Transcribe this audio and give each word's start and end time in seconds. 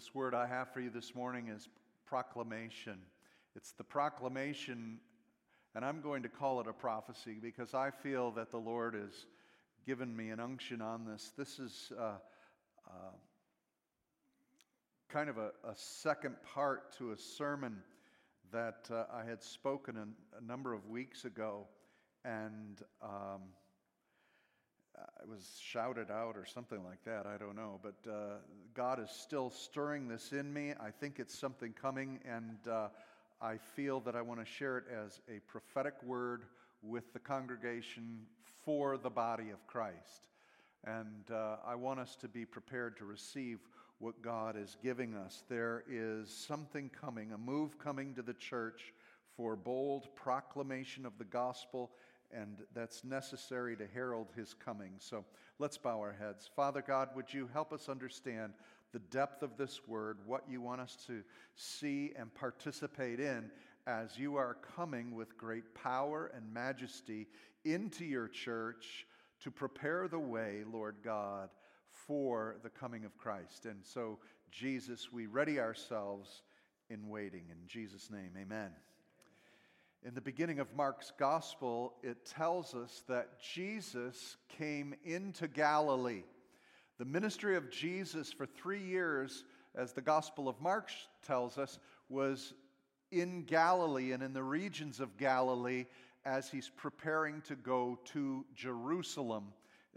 This 0.00 0.14
word 0.14 0.34
I 0.34 0.46
have 0.46 0.72
for 0.72 0.80
you 0.80 0.88
this 0.88 1.14
morning 1.14 1.48
is 1.48 1.68
proclamation. 2.06 2.96
It's 3.54 3.72
the 3.72 3.84
proclamation, 3.84 4.98
and 5.74 5.84
I'm 5.84 6.00
going 6.00 6.22
to 6.22 6.30
call 6.30 6.58
it 6.62 6.66
a 6.66 6.72
prophecy 6.72 7.36
because 7.38 7.74
I 7.74 7.90
feel 7.90 8.30
that 8.30 8.50
the 8.50 8.56
Lord 8.56 8.94
has 8.94 9.26
given 9.86 10.16
me 10.16 10.30
an 10.30 10.40
unction 10.40 10.80
on 10.80 11.04
this. 11.04 11.32
This 11.36 11.58
is 11.58 11.92
uh, 11.98 12.14
uh, 12.88 13.12
kind 15.10 15.28
of 15.28 15.36
a, 15.36 15.50
a, 15.68 15.76
second 15.76 16.36
part 16.54 16.96
to 16.96 17.12
a 17.12 17.18
sermon 17.18 17.76
that 18.52 18.88
uh, 18.90 19.04
I 19.12 19.28
had 19.28 19.42
spoken 19.42 19.98
a, 19.98 20.38
a, 20.38 20.40
number 20.40 20.72
of 20.72 20.88
weeks 20.88 21.26
ago, 21.26 21.66
and 22.24 22.80
um, 23.02 23.42
it 25.22 25.28
was 25.28 25.58
shouted 25.60 26.10
out 26.10 26.36
or 26.36 26.44
something 26.44 26.82
like 26.84 27.02
that. 27.04 27.26
I 27.26 27.36
don't 27.36 27.56
know. 27.56 27.80
But 27.82 28.10
uh, 28.10 28.14
God 28.74 29.02
is 29.02 29.10
still 29.10 29.50
stirring 29.50 30.08
this 30.08 30.32
in 30.32 30.52
me. 30.52 30.72
I 30.80 30.90
think 30.90 31.18
it's 31.18 31.38
something 31.38 31.72
coming, 31.72 32.20
and 32.24 32.58
uh, 32.70 32.88
I 33.40 33.56
feel 33.56 34.00
that 34.00 34.16
I 34.16 34.22
want 34.22 34.40
to 34.40 34.46
share 34.46 34.78
it 34.78 34.84
as 34.92 35.20
a 35.28 35.40
prophetic 35.50 35.94
word 36.02 36.44
with 36.82 37.12
the 37.12 37.18
congregation 37.18 38.20
for 38.64 38.96
the 38.96 39.10
body 39.10 39.50
of 39.50 39.66
Christ. 39.66 40.28
And 40.84 41.30
uh, 41.30 41.56
I 41.66 41.74
want 41.74 42.00
us 42.00 42.16
to 42.16 42.28
be 42.28 42.44
prepared 42.44 42.96
to 42.98 43.04
receive 43.04 43.58
what 43.98 44.22
God 44.22 44.56
is 44.56 44.76
giving 44.82 45.14
us. 45.14 45.44
There 45.48 45.84
is 45.90 46.30
something 46.30 46.90
coming, 47.00 47.32
a 47.32 47.38
move 47.38 47.78
coming 47.78 48.14
to 48.14 48.22
the 48.22 48.34
church 48.34 48.94
for 49.36 49.56
bold 49.56 50.14
proclamation 50.14 51.04
of 51.04 51.12
the 51.18 51.24
gospel 51.24 51.90
and 52.34 52.58
that's 52.74 53.04
necessary 53.04 53.76
to 53.76 53.86
herald 53.86 54.28
his 54.36 54.54
coming. 54.54 54.92
So 54.98 55.24
let's 55.58 55.78
bow 55.78 55.98
our 55.98 56.16
heads. 56.18 56.48
Father 56.54 56.82
God, 56.86 57.10
would 57.14 57.32
you 57.32 57.48
help 57.52 57.72
us 57.72 57.88
understand 57.88 58.52
the 58.92 58.98
depth 58.98 59.42
of 59.42 59.56
this 59.56 59.80
word, 59.86 60.18
what 60.26 60.44
you 60.48 60.60
want 60.60 60.80
us 60.80 60.96
to 61.06 61.22
see 61.54 62.12
and 62.16 62.34
participate 62.34 63.20
in 63.20 63.50
as 63.86 64.18
you 64.18 64.36
are 64.36 64.56
coming 64.76 65.14
with 65.14 65.36
great 65.36 65.74
power 65.74 66.30
and 66.34 66.52
majesty 66.52 67.26
into 67.64 68.04
your 68.04 68.28
church 68.28 69.06
to 69.42 69.50
prepare 69.50 70.08
the 70.08 70.18
way, 70.18 70.62
Lord 70.70 70.96
God, 71.02 71.50
for 71.90 72.56
the 72.62 72.70
coming 72.70 73.04
of 73.04 73.16
Christ. 73.16 73.66
And 73.66 73.84
so, 73.84 74.18
Jesus, 74.50 75.12
we 75.12 75.26
ready 75.26 75.58
ourselves 75.60 76.42
in 76.88 77.08
waiting. 77.08 77.44
In 77.50 77.66
Jesus' 77.66 78.10
name, 78.10 78.32
amen. 78.38 78.70
In 80.02 80.14
the 80.14 80.20
beginning 80.22 80.60
of 80.60 80.74
Mark's 80.74 81.12
gospel, 81.18 81.92
it 82.02 82.24
tells 82.24 82.74
us 82.74 83.02
that 83.06 83.38
Jesus 83.38 84.38
came 84.48 84.94
into 85.04 85.46
Galilee. 85.46 86.22
The 86.98 87.04
ministry 87.04 87.54
of 87.54 87.70
Jesus 87.70 88.32
for 88.32 88.46
three 88.46 88.82
years, 88.82 89.44
as 89.74 89.92
the 89.92 90.00
Gospel 90.00 90.48
of 90.48 90.58
Mark 90.58 90.88
tells 91.26 91.58
us, 91.58 91.78
was 92.08 92.54
in 93.10 93.42
Galilee 93.42 94.12
and 94.12 94.22
in 94.22 94.32
the 94.32 94.42
regions 94.42 95.00
of 95.00 95.18
Galilee 95.18 95.84
as 96.24 96.48
he's 96.48 96.70
preparing 96.70 97.42
to 97.42 97.54
go 97.54 97.98
to 98.06 98.46
Jerusalem 98.54 99.52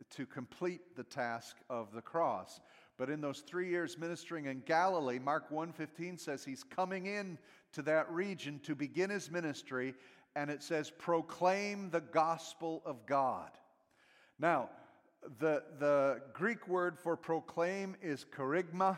to 0.10 0.26
complete 0.26 0.98
the 0.98 1.04
task 1.04 1.56
of 1.70 1.94
the 1.94 2.02
cross. 2.02 2.60
But 2.98 3.10
in 3.10 3.22
those 3.22 3.40
three 3.40 3.70
years 3.70 3.98
ministering 3.98 4.46
in 4.46 4.62
Galilee, 4.66 5.20
Mark 5.20 5.50
1.15 5.50 6.20
says 6.20 6.44
he's 6.44 6.64
coming 6.64 7.08
in 7.08 7.38
to 7.74 7.82
that 7.84 8.12
region 8.12 8.60
to 8.64 8.76
begin 8.76 9.10
his 9.10 9.32
ministry, 9.32 9.96
and 10.36 10.50
it 10.50 10.62
says, 10.62 10.92
proclaim 10.92 11.90
the 11.90 12.02
gospel 12.02 12.82
of 12.86 13.06
God. 13.06 13.50
Now, 14.40 14.70
the, 15.40 15.64
the 15.80 16.22
Greek 16.34 16.68
word 16.68 17.00
for 17.00 17.16
proclaim 17.16 17.96
is 18.02 18.26
kerygma. 18.26 18.98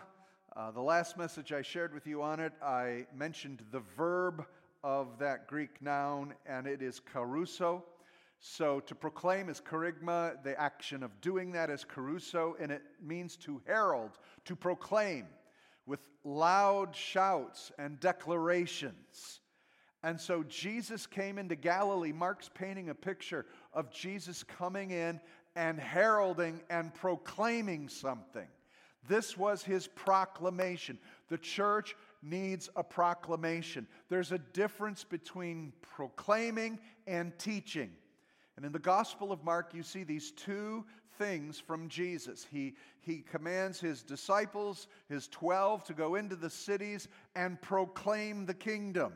Uh, 0.56 0.72
the 0.72 0.82
last 0.82 1.18
message 1.18 1.52
I 1.52 1.62
shared 1.62 1.94
with 1.94 2.08
you 2.08 2.22
on 2.22 2.40
it, 2.40 2.54
I 2.62 3.06
mentioned 3.16 3.64
the 3.72 3.82
verb 3.96 4.46
of 4.84 5.20
that 5.20 5.48
Greek 5.48 5.82
noun, 5.82 6.34
and 6.46 6.68
it 6.68 6.82
is 6.82 7.02
kerusso. 7.14 7.84
So 8.48 8.80
to 8.82 8.94
proclaim 8.94 9.50
is 9.50 9.60
kerygma, 9.60 10.44
the 10.44 10.58
action 10.62 11.02
of 11.02 11.20
doing 11.20 11.54
that 11.54 11.72
is 11.72 11.84
kerusso, 11.84 12.54
and 12.60 12.72
it 12.72 12.84
means 13.02 13.38
to 13.38 13.60
herald, 13.66 14.20
to 14.46 14.56
proclaim 14.56 15.26
with 15.88 16.00
loud 16.24 16.96
shouts 16.96 17.72
and 17.80 18.00
declarations. 18.00 19.42
And 20.04 20.22
so 20.22 20.44
Jesus 20.44 21.08
came 21.08 21.40
into 21.40 21.56
Galilee. 21.56 22.12
Mark's 22.12 22.52
painting 22.54 22.90
a 22.90 22.94
picture 22.94 23.48
of 23.74 23.92
Jesus 23.92 24.44
coming 24.44 24.92
in 24.92 25.20
and 25.56 25.80
heralding 25.80 26.62
and 26.70 26.94
proclaiming 26.94 27.90
something. 27.90 28.48
This 29.08 29.36
was 29.36 29.64
his 29.64 29.88
proclamation. 29.88 31.00
The 31.30 31.40
church 31.40 31.96
needs 32.22 32.70
a 32.76 32.84
proclamation. 32.84 33.88
There's 34.08 34.32
a 34.32 34.38
difference 34.38 35.04
between 35.04 35.74
proclaiming 35.82 36.80
and 37.08 37.36
teaching. 37.40 37.90
And 38.58 38.66
in 38.66 38.72
the 38.72 38.80
Gospel 38.80 39.32
of 39.32 39.44
Mark, 39.44 39.74
you 39.74 39.84
see 39.84 40.04
these 40.04 40.32
two 40.32 40.86
things 41.18 41.60
from 41.60 41.90
Jesus. 41.90 42.46
He, 42.50 42.76
he 43.02 43.20
commands 43.20 43.80
his 43.80 44.02
disciples, 44.02 44.88
his 45.10 45.28
12, 45.30 45.84
to 45.86 45.94
go 45.94 46.16
into 46.16 46.36
the 46.36 46.50
cities 46.50 47.08
and 47.36 47.62
proclaim 47.62 48.46
the 48.46 48.54
kingdom. 48.54 49.14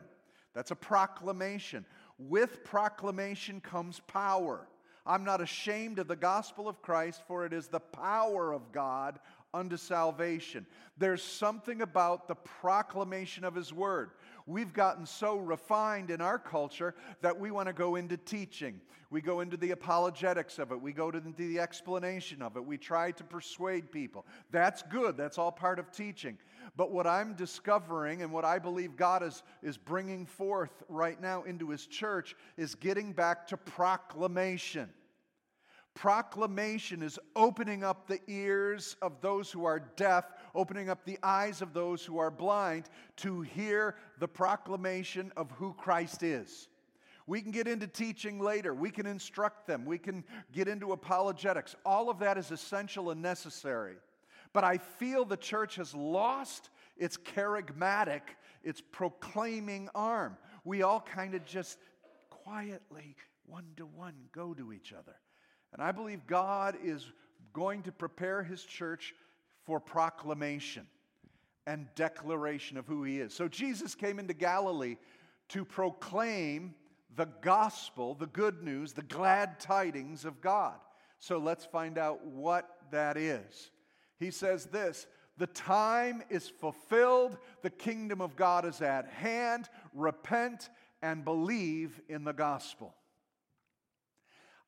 That's 0.54 0.70
a 0.70 0.76
proclamation. 0.76 1.84
With 2.18 2.64
proclamation 2.64 3.60
comes 3.60 4.00
power. 4.00 4.66
I'm 5.06 5.24
not 5.24 5.40
ashamed 5.40 5.98
of 5.98 6.08
the 6.08 6.16
gospel 6.16 6.68
of 6.68 6.82
Christ, 6.82 7.22
for 7.26 7.46
it 7.46 7.52
is 7.52 7.68
the 7.68 7.80
power 7.80 8.52
of 8.52 8.72
God 8.72 9.18
unto 9.52 9.76
salvation. 9.76 10.66
There's 10.98 11.22
something 11.22 11.82
about 11.82 12.28
the 12.28 12.34
proclamation 12.34 13.44
of 13.44 13.54
His 13.54 13.72
word. 13.72 14.10
We've 14.50 14.72
gotten 14.72 15.06
so 15.06 15.36
refined 15.36 16.10
in 16.10 16.20
our 16.20 16.38
culture 16.38 16.96
that 17.22 17.38
we 17.38 17.52
want 17.52 17.68
to 17.68 17.72
go 17.72 17.94
into 17.94 18.16
teaching. 18.16 18.80
We 19.08 19.20
go 19.20 19.40
into 19.40 19.56
the 19.56 19.70
apologetics 19.70 20.58
of 20.58 20.72
it. 20.72 20.80
We 20.80 20.92
go 20.92 21.08
into 21.10 21.32
the 21.36 21.60
explanation 21.60 22.42
of 22.42 22.56
it. 22.56 22.64
We 22.64 22.76
try 22.76 23.12
to 23.12 23.22
persuade 23.22 23.92
people. 23.92 24.26
That's 24.50 24.82
good. 24.82 25.16
That's 25.16 25.38
all 25.38 25.52
part 25.52 25.78
of 25.78 25.92
teaching. 25.92 26.36
But 26.76 26.90
what 26.90 27.06
I'm 27.06 27.34
discovering 27.34 28.22
and 28.22 28.32
what 28.32 28.44
I 28.44 28.58
believe 28.58 28.96
God 28.96 29.22
is, 29.22 29.44
is 29.62 29.76
bringing 29.76 30.26
forth 30.26 30.82
right 30.88 31.20
now 31.20 31.44
into 31.44 31.70
His 31.70 31.86
church 31.86 32.34
is 32.56 32.74
getting 32.74 33.12
back 33.12 33.46
to 33.48 33.56
proclamation. 33.56 34.88
Proclamation 35.94 37.02
is 37.02 37.18
opening 37.34 37.84
up 37.84 38.06
the 38.06 38.20
ears 38.28 38.96
of 39.02 39.20
those 39.20 39.50
who 39.50 39.64
are 39.64 39.80
deaf, 39.96 40.24
opening 40.54 40.88
up 40.88 41.04
the 41.04 41.18
eyes 41.22 41.62
of 41.62 41.72
those 41.72 42.04
who 42.04 42.18
are 42.18 42.30
blind 42.30 42.84
to 43.16 43.42
hear 43.42 43.96
the 44.18 44.28
proclamation 44.28 45.32
of 45.36 45.50
who 45.52 45.72
Christ 45.74 46.22
is. 46.22 46.68
We 47.26 47.40
can 47.42 47.52
get 47.52 47.68
into 47.68 47.86
teaching 47.86 48.40
later. 48.40 48.74
We 48.74 48.90
can 48.90 49.06
instruct 49.06 49.66
them. 49.66 49.84
We 49.84 49.98
can 49.98 50.24
get 50.52 50.66
into 50.66 50.92
apologetics. 50.92 51.76
All 51.84 52.10
of 52.10 52.18
that 52.18 52.36
is 52.36 52.50
essential 52.50 53.10
and 53.10 53.22
necessary. 53.22 53.94
But 54.52 54.64
I 54.64 54.78
feel 54.78 55.24
the 55.24 55.36
church 55.36 55.76
has 55.76 55.94
lost 55.94 56.70
its 56.96 57.16
charismatic, 57.16 58.22
its 58.64 58.80
proclaiming 58.80 59.88
arm. 59.94 60.36
We 60.64 60.82
all 60.82 61.00
kind 61.00 61.34
of 61.34 61.44
just 61.44 61.78
quietly, 62.30 63.14
one 63.46 63.66
to 63.76 63.86
one, 63.86 64.14
go 64.32 64.52
to 64.54 64.72
each 64.72 64.92
other. 64.92 65.14
And 65.72 65.80
I 65.80 65.92
believe 65.92 66.26
God 66.26 66.76
is 66.82 67.06
going 67.52 67.82
to 67.84 67.92
prepare 67.92 68.42
his 68.42 68.64
church 68.64 69.14
for 69.70 69.78
proclamation 69.78 70.84
and 71.64 71.86
declaration 71.94 72.76
of 72.76 72.88
who 72.88 73.04
he 73.04 73.20
is. 73.20 73.32
So 73.32 73.46
Jesus 73.46 73.94
came 73.94 74.18
into 74.18 74.34
Galilee 74.34 74.96
to 75.50 75.64
proclaim 75.64 76.74
the 77.14 77.28
gospel, 77.40 78.16
the 78.16 78.26
good 78.26 78.64
news, 78.64 78.94
the 78.94 79.04
glad 79.04 79.60
tidings 79.60 80.24
of 80.24 80.40
God. 80.40 80.74
So 81.20 81.38
let's 81.38 81.64
find 81.64 81.98
out 81.98 82.26
what 82.26 82.68
that 82.90 83.16
is. 83.16 83.70
He 84.18 84.32
says 84.32 84.66
this 84.66 85.06
The 85.38 85.46
time 85.46 86.24
is 86.30 86.48
fulfilled, 86.48 87.38
the 87.62 87.70
kingdom 87.70 88.20
of 88.20 88.34
God 88.34 88.64
is 88.64 88.82
at 88.82 89.06
hand. 89.06 89.68
Repent 89.94 90.68
and 91.00 91.24
believe 91.24 92.00
in 92.08 92.24
the 92.24 92.32
gospel. 92.32 92.92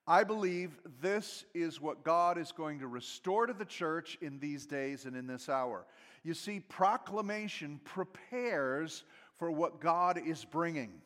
I 0.06 0.24
believe 0.24 0.78
this 1.00 1.44
is 1.54 1.80
what 1.80 2.02
God 2.02 2.36
is 2.36 2.50
going 2.50 2.80
to 2.80 2.88
restore 2.88 3.46
to 3.46 3.52
the 3.52 3.64
church 3.64 4.18
in 4.20 4.40
these 4.40 4.66
days 4.66 5.04
and 5.04 5.16
in 5.16 5.26
this 5.26 5.48
hour. 5.48 5.86
You 6.24 6.34
see, 6.34 6.60
proclamation 6.60 7.80
prepares 7.84 9.04
for 9.36 9.50
what 9.50 9.80
God 9.80 10.20
is 10.24 10.44
bringing. 10.44 11.00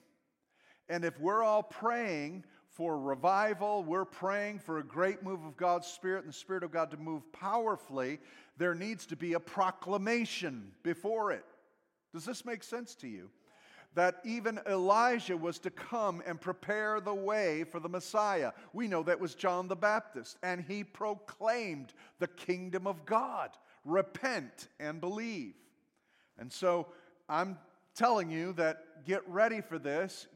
And 0.89 1.05
if 1.05 1.19
we're 1.21 1.43
all 1.43 1.63
praying 1.63 2.45
for 2.69 2.99
revival, 2.99 3.83
we're 3.83 4.05
praying 4.05 4.61
for 4.61 4.79
a 4.79 4.85
great 4.85 5.23
move 5.23 5.45
of 5.45 5.57
God's 5.57 5.87
Spirit 5.87 6.25
and 6.25 6.33
the 6.33 6.37
Spirit 6.37 6.63
of 6.63 6.71
God 6.71 6.91
to 6.91 6.97
move 6.97 7.31
powerfully, 7.33 8.19
there 8.57 8.75
needs 8.75 9.07
to 9.07 9.17
be 9.17 9.35
a 9.35 9.41
proclamation 9.41 10.73
before 10.83 11.33
it. 11.33 11.45
Does 12.13 12.25
this 12.25 12.45
make 12.45 12.63
sense 12.63 12.95
to 12.97 13.09
you? 13.09 13.31
That 13.97 14.21
even 14.25 14.61
Elijah 14.69 15.39
was 15.39 15.59
to 15.59 15.71
come 15.71 16.23
and 16.27 16.39
prepare 16.39 17.01
the 17.01 17.15
way 17.15 17.65
for 17.65 17.81
the 17.81 17.89
Messiah. 17.89 18.53
We 18.75 18.89
know 18.89 19.03
that 19.03 19.19
was 19.19 19.35
John 19.35 19.69
the 19.69 19.75
Baptist, 19.75 20.37
and 20.43 20.63
he 20.63 20.85
proclaimed 20.85 21.95
the 22.19 22.29
kingdom 22.29 22.87
of 22.87 23.07
God. 23.07 23.51
Repent 23.87 24.69
and 24.79 25.01
believe. 25.01 25.55
And 26.39 26.53
so 26.53 26.89
I'm 27.27 27.57
telling 27.95 28.31
you 28.31 28.53
that 28.53 29.07
get 29.07 29.27
ready 29.27 29.63
for 29.63 29.79
this, 29.79 30.27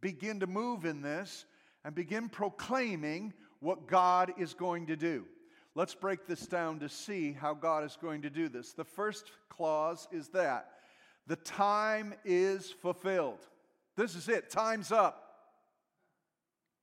begin 0.00 0.40
to 0.40 0.46
move 0.46 0.86
in 0.86 1.02
this, 1.02 1.44
and 1.84 1.94
begin 1.94 2.30
proclaiming 2.30 3.34
what 3.60 3.88
God 3.88 4.32
is 4.38 4.54
going 4.54 4.86
to 4.86 4.96
do. 4.96 5.26
Let's 5.74 5.94
break 5.94 6.26
this 6.26 6.46
down 6.46 6.78
to 6.78 6.88
see 6.88 7.32
how 7.32 7.52
God 7.52 7.84
is 7.84 7.98
going 8.00 8.22
to 8.22 8.30
do 8.30 8.48
this. 8.48 8.72
The 8.72 8.84
first 8.84 9.32
clause 9.50 10.08
is 10.10 10.28
that 10.28 10.70
the 11.26 11.36
time 11.36 12.14
is 12.24 12.70
fulfilled. 12.70 13.40
This 13.96 14.14
is 14.14 14.28
it, 14.28 14.50
time's 14.50 14.92
up. 14.92 15.22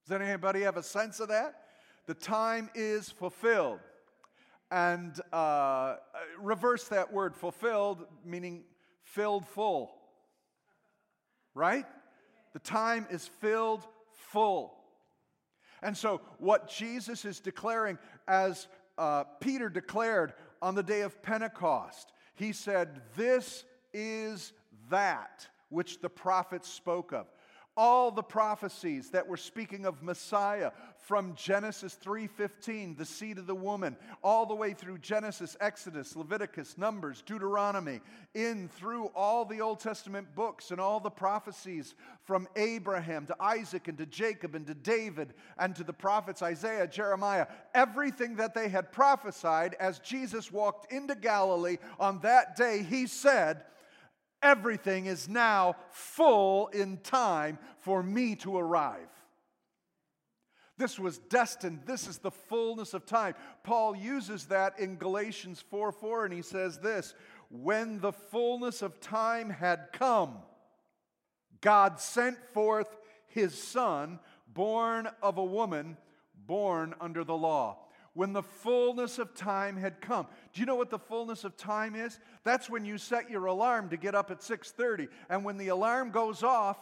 Does 0.06 0.20
anybody 0.20 0.62
have 0.62 0.78
a 0.78 0.84
sense 0.84 1.20
of 1.20 1.30
that? 1.30 1.62
The 2.08 2.14
time 2.14 2.70
is 2.76 3.10
fulfilled. 3.10 3.80
And 4.70 5.18
uh, 5.32 5.98
reverse 6.40 6.88
that 6.90 7.14
word 7.14 7.36
fulfilled, 7.36 8.06
meaning 8.26 8.64
filled 9.04 9.46
full. 9.48 9.96
Right? 11.54 11.86
The 12.54 12.60
time 12.60 13.08
is 13.12 13.28
filled 13.28 13.86
full. 14.32 14.74
And 15.82 15.96
so, 15.96 16.22
what 16.40 16.70
Jesus 16.70 17.24
is 17.26 17.40
declaring, 17.40 17.98
as 18.28 18.68
uh, 18.98 19.26
Peter 19.40 19.70
declared 19.70 20.34
on 20.62 20.76
the 20.76 20.84
day 20.84 21.02
of 21.02 21.22
Pentecost, 21.22 22.12
he 22.36 22.52
said, 22.52 23.02
This 23.16 23.66
is 23.94 24.54
that 24.90 25.48
which 25.70 26.02
the 26.02 26.10
prophets 26.10 26.70
spoke 26.70 27.14
of. 27.14 27.28
All 27.76 28.12
the 28.12 28.22
prophecies 28.22 29.10
that 29.10 29.28
were 29.28 29.38
speaking 29.38 29.88
of 29.88 30.04
Messiah 30.04 30.72
from 31.04 31.36
Genesis 31.36 31.96
3:15 31.96 32.96
the 32.96 33.06
seed 33.06 33.38
of 33.38 33.48
the 33.48 33.56
woman 33.56 33.98
all 34.24 34.46
the 34.46 34.56
way 34.56 34.74
through 34.74 35.00
Genesis 35.00 35.58
Exodus 35.60 36.16
Leviticus 36.16 36.78
Numbers 36.78 37.24
Deuteronomy 37.24 38.00
in 38.36 38.70
through 38.70 39.08
all 39.08 39.44
the 39.44 39.60
Old 39.60 39.80
Testament 39.80 40.34
books 40.36 40.72
and 40.72 40.80
all 40.80 41.00
the 41.00 41.10
prophecies 41.10 41.96
from 42.24 42.48
Abraham 42.56 43.26
to 43.26 43.36
Isaac 43.40 43.88
and 43.88 43.98
to 43.98 44.06
Jacob 44.06 44.56
and 44.56 44.66
to 44.68 44.76
David 44.76 45.34
and 45.58 45.76
to 45.76 45.84
the 45.84 45.92
prophets 45.94 46.42
Isaiah 46.42 46.88
Jeremiah 46.88 47.48
everything 47.74 48.36
that 48.36 48.54
they 48.54 48.70
had 48.70 48.92
prophesied 48.92 49.76
as 49.80 50.00
Jesus 50.00 50.52
walked 50.52 50.92
into 50.92 51.16
Galilee 51.16 51.78
on 52.00 52.20
that 52.20 52.56
day 52.56 52.84
he 52.84 53.08
said 53.08 53.66
Everything 54.44 55.06
is 55.06 55.30
now 55.30 55.78
full 55.90 56.68
in 56.68 56.98
time 56.98 57.58
for 57.80 58.04
me 58.04 58.36
to 58.36 58.58
arrive. 58.58 59.08
This 60.78 61.00
was 61.00 61.18
destined. 61.18 61.82
This 61.86 62.08
is 62.08 62.18
the 62.18 62.32
fullness 62.32 62.94
of 62.94 63.06
time. 63.06 63.36
Paul 63.64 63.96
uses 63.96 64.46
that 64.48 64.78
in 64.80 64.98
Galatians 64.98 65.64
4 65.70 65.94
4, 65.94 66.26
and 66.26 66.34
he 66.34 66.42
says 66.42 66.80
this 66.80 67.16
When 67.50 68.02
the 68.02 68.12
fullness 68.12 68.82
of 68.82 69.00
time 69.00 69.50
had 69.50 69.90
come, 69.94 70.40
God 71.62 72.02
sent 72.02 72.38
forth 72.50 72.98
his 73.28 73.58
son, 73.58 74.20
born 74.48 75.08
of 75.22 75.38
a 75.38 75.46
woman, 75.46 75.96
born 76.46 76.96
under 77.00 77.24
the 77.24 77.38
law 77.38 77.83
when 78.14 78.34
the 78.34 78.44
fullness 78.44 79.18
of 79.18 79.34
time 79.34 79.76
had 79.76 80.00
come. 80.00 80.28
Do 80.54 80.60
you 80.60 80.66
know 80.66 80.76
what 80.76 80.90
the 80.90 81.00
fullness 81.00 81.44
of 81.44 81.58
time 81.58 81.96
is? 81.96 82.20
That's 82.44 82.70
when 82.70 82.86
you 82.86 82.98
set 82.98 83.30
your 83.30 83.46
alarm 83.48 83.90
to 83.90 83.98
get 83.98 84.16
up 84.16 84.30
at 84.32 84.42
6:30 84.42 85.08
and 85.30 85.44
when 85.44 85.58
the 85.58 85.70
alarm 85.70 86.12
goes 86.12 86.44
off, 86.44 86.78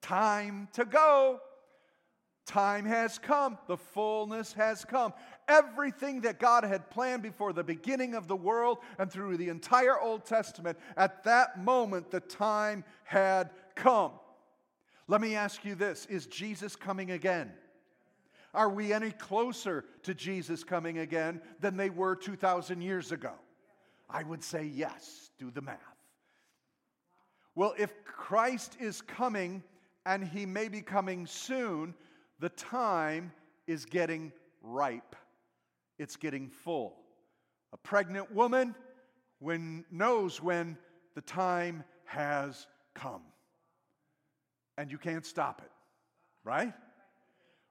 time 0.00 0.68
to 0.72 0.84
go. 0.84 1.40
Time 2.46 2.84
has 2.84 3.16
come. 3.18 3.58
The 3.68 3.76
fullness 3.76 4.54
has 4.54 4.84
come. 4.84 5.12
Everything 5.46 6.22
that 6.22 6.40
God 6.40 6.64
had 6.64 6.90
planned 6.90 7.22
before 7.22 7.52
the 7.52 7.62
beginning 7.62 8.14
of 8.14 8.26
the 8.26 8.34
world 8.34 8.78
and 8.98 9.08
through 9.10 9.36
the 9.36 9.50
entire 9.50 10.00
Old 10.00 10.24
Testament, 10.24 10.76
at 10.96 11.22
that 11.24 11.62
moment, 11.62 12.10
the 12.10 12.18
time 12.18 12.82
had 13.04 13.50
come. 13.76 14.12
Let 15.06 15.20
me 15.20 15.36
ask 15.36 15.64
you 15.64 15.76
this 15.76 16.06
Is 16.06 16.26
Jesus 16.26 16.74
coming 16.74 17.12
again? 17.12 17.52
Are 18.52 18.68
we 18.68 18.92
any 18.92 19.12
closer 19.12 19.84
to 20.02 20.14
Jesus 20.14 20.64
coming 20.64 20.98
again 20.98 21.40
than 21.60 21.76
they 21.76 21.90
were 21.90 22.16
2,000 22.16 22.80
years 22.80 23.12
ago? 23.12 23.32
I 24.08 24.24
would 24.24 24.42
say 24.42 24.64
yes. 24.64 25.30
Do 25.38 25.50
the 25.50 25.62
math. 25.62 25.78
Well, 27.54 27.74
if 27.78 28.04
Christ 28.04 28.76
is 28.80 29.00
coming 29.00 29.62
and 30.04 30.26
he 30.26 30.46
may 30.46 30.68
be 30.68 30.80
coming 30.80 31.26
soon, 31.26 31.94
the 32.38 32.48
time 32.48 33.32
is 33.66 33.84
getting 33.84 34.32
ripe. 34.62 35.14
It's 35.98 36.16
getting 36.16 36.48
full. 36.48 36.96
A 37.72 37.76
pregnant 37.76 38.32
woman 38.32 38.74
when, 39.38 39.84
knows 39.90 40.42
when 40.42 40.76
the 41.14 41.20
time 41.20 41.84
has 42.04 42.66
come. 42.94 43.22
And 44.76 44.90
you 44.90 44.98
can't 44.98 45.26
stop 45.26 45.60
it, 45.62 45.70
right? 46.42 46.72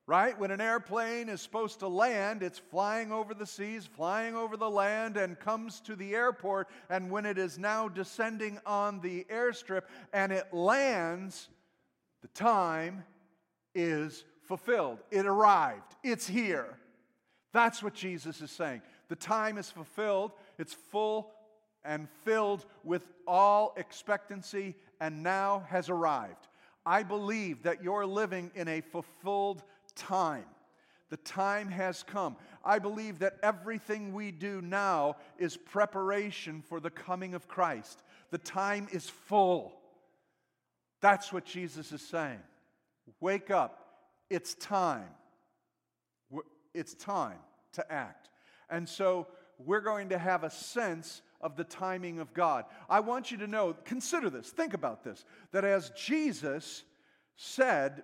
Right? 0.09 0.39
When 0.39 0.50
an 0.50 0.59
airplane 0.59 1.29
is 1.29 1.39
supposed 1.39 1.81
to 1.81 1.88
land, 1.88 2.41
it's 2.41 2.57
flying 2.57 3.11
over 3.11 3.35
the 3.35 3.45
seas, 3.45 3.85
flying 3.85 4.35
over 4.35 4.57
the 4.57 4.69
land, 4.69 5.17
and 5.17 5.39
comes 5.39 5.79
to 5.81 5.95
the 5.95 6.15
airport. 6.15 6.67
And 6.89 7.11
when 7.11 7.27
it 7.27 7.38
is 7.38 7.59
now 7.59 7.88
descending 7.88 8.59
on 8.65 9.01
the 9.01 9.27
airstrip 9.31 9.83
and 10.11 10.31
it 10.31 10.51
lands, 10.51 11.50
the 12.23 12.27
time 12.29 13.03
is 13.75 14.25
fulfilled. 14.41 14.97
It 15.11 15.27
arrived. 15.27 15.95
It's 16.03 16.25
here. 16.25 16.79
That's 17.53 17.83
what 17.83 17.94
Jesus 17.94 18.41
is 18.41 18.50
saying. 18.50 18.81
The 19.09 19.15
time 19.15 19.59
is 19.59 19.69
fulfilled, 19.69 20.31
it's 20.57 20.73
full 20.73 21.33
and 21.85 22.09
filled 22.25 22.65
with 22.83 23.03
all 23.27 23.75
expectancy, 23.77 24.75
and 25.00 25.21
now 25.21 25.65
has 25.69 25.88
arrived. 25.88 26.47
I 26.83 27.03
believe 27.03 27.61
that 27.63 27.83
you're 27.83 28.07
living 28.07 28.50
in 28.56 28.67
a 28.67 28.81
fulfilled 28.81 29.61
time. 29.99 30.45
The 31.09 31.17
time 31.17 31.69
has 31.69 32.03
come. 32.03 32.35
I 32.63 32.79
believe 32.79 33.19
that 33.19 33.37
everything 33.43 34.13
we 34.13 34.31
do 34.31 34.61
now 34.61 35.17
is 35.37 35.57
preparation 35.57 36.63
for 36.67 36.79
the 36.79 36.89
coming 36.89 37.33
of 37.33 37.47
Christ. 37.47 38.01
The 38.31 38.37
time 38.37 38.87
is 38.91 39.09
full. 39.09 39.73
That's 41.01 41.33
what 41.33 41.45
Jesus 41.45 41.91
is 41.91 42.01
saying. 42.01 42.39
Wake 43.19 43.51
up. 43.51 43.85
It's 44.29 44.53
time. 44.55 45.09
It's 46.73 46.93
time 46.93 47.39
to 47.73 47.91
act. 47.91 48.29
And 48.69 48.87
so 48.87 49.27
we're 49.57 49.81
going 49.81 50.09
to 50.09 50.17
have 50.19 50.43
a 50.43 50.49
sense 50.51 51.21
of 51.41 51.55
the 51.55 51.63
timing 51.63 52.19
of 52.19 52.33
God. 52.33 52.65
I 52.89 52.99
want 52.99 53.31
you 53.31 53.37
to 53.37 53.47
know, 53.47 53.75
consider 53.85 54.29
this, 54.29 54.49
think 54.49 54.73
about 54.73 55.03
this, 55.03 55.25
that 55.51 55.65
as 55.65 55.91
Jesus 55.91 56.83
said 57.35 58.03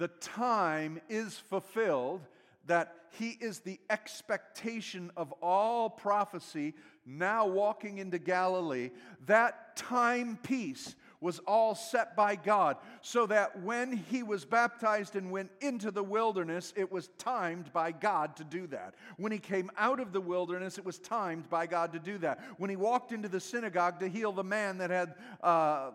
the 0.00 0.08
time 0.08 0.98
is 1.10 1.36
fulfilled, 1.36 2.22
that 2.64 2.94
he 3.10 3.36
is 3.38 3.58
the 3.58 3.78
expectation 3.90 5.10
of 5.14 5.30
all 5.42 5.90
prophecy 5.90 6.72
now 7.04 7.46
walking 7.46 7.98
into 7.98 8.18
Galilee, 8.18 8.92
that 9.26 9.76
time 9.76 10.38
piece 10.42 10.94
was 11.20 11.38
all 11.40 11.74
set 11.74 12.16
by 12.16 12.34
God, 12.34 12.78
so 13.02 13.26
that 13.26 13.60
when 13.62 13.92
he 13.92 14.22
was 14.22 14.44
baptized 14.44 15.16
and 15.16 15.30
went 15.30 15.50
into 15.60 15.90
the 15.90 16.02
wilderness, 16.02 16.72
it 16.76 16.90
was 16.90 17.08
timed 17.18 17.72
by 17.72 17.92
God 17.92 18.36
to 18.36 18.44
do 18.44 18.66
that. 18.68 18.94
When 19.18 19.30
he 19.30 19.38
came 19.38 19.70
out 19.76 20.00
of 20.00 20.12
the 20.12 20.20
wilderness, 20.20 20.78
it 20.78 20.84
was 20.84 20.98
timed 20.98 21.50
by 21.50 21.66
God 21.66 21.92
to 21.92 21.98
do 21.98 22.16
that. 22.18 22.40
When 22.56 22.70
he 22.70 22.76
walked 22.76 23.12
into 23.12 23.28
the 23.28 23.40
synagogue 23.40 24.00
to 24.00 24.08
heal 24.08 24.32
the 24.32 24.44
man 24.44 24.78
that 24.78 24.90
had 24.90 25.14
uh, 25.42 25.90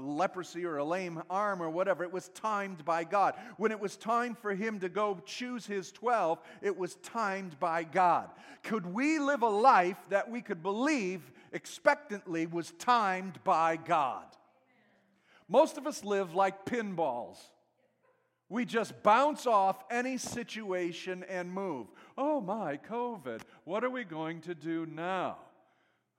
leprosy 0.00 0.64
or 0.64 0.78
a 0.78 0.84
lame 0.84 1.22
arm 1.28 1.62
or 1.62 1.68
whatever, 1.68 2.02
it 2.02 2.12
was 2.12 2.28
timed 2.30 2.84
by 2.84 3.04
God. 3.04 3.34
When 3.58 3.72
it 3.72 3.80
was 3.80 3.96
time 3.96 4.34
for 4.34 4.54
him 4.54 4.80
to 4.80 4.88
go 4.88 5.20
choose 5.26 5.66
his 5.66 5.92
12, 5.92 6.40
it 6.62 6.76
was 6.76 6.94
timed 6.96 7.60
by 7.60 7.84
God. 7.84 8.30
Could 8.62 8.86
we 8.86 9.18
live 9.18 9.42
a 9.42 9.48
life 9.48 9.98
that 10.08 10.30
we 10.30 10.40
could 10.40 10.62
believe 10.62 11.30
expectantly 11.52 12.46
was 12.46 12.72
timed 12.78 13.42
by 13.44 13.76
God? 13.76 14.24
Most 15.50 15.76
of 15.76 15.86
us 15.88 16.04
live 16.04 16.32
like 16.32 16.64
pinballs. 16.64 17.36
We 18.48 18.64
just 18.64 19.02
bounce 19.02 19.46
off 19.46 19.82
any 19.90 20.16
situation 20.16 21.24
and 21.28 21.52
move. 21.52 21.88
Oh 22.16 22.40
my, 22.40 22.76
COVID, 22.76 23.40
what 23.64 23.82
are 23.82 23.90
we 23.90 24.04
going 24.04 24.42
to 24.42 24.54
do 24.54 24.86
now? 24.86 25.38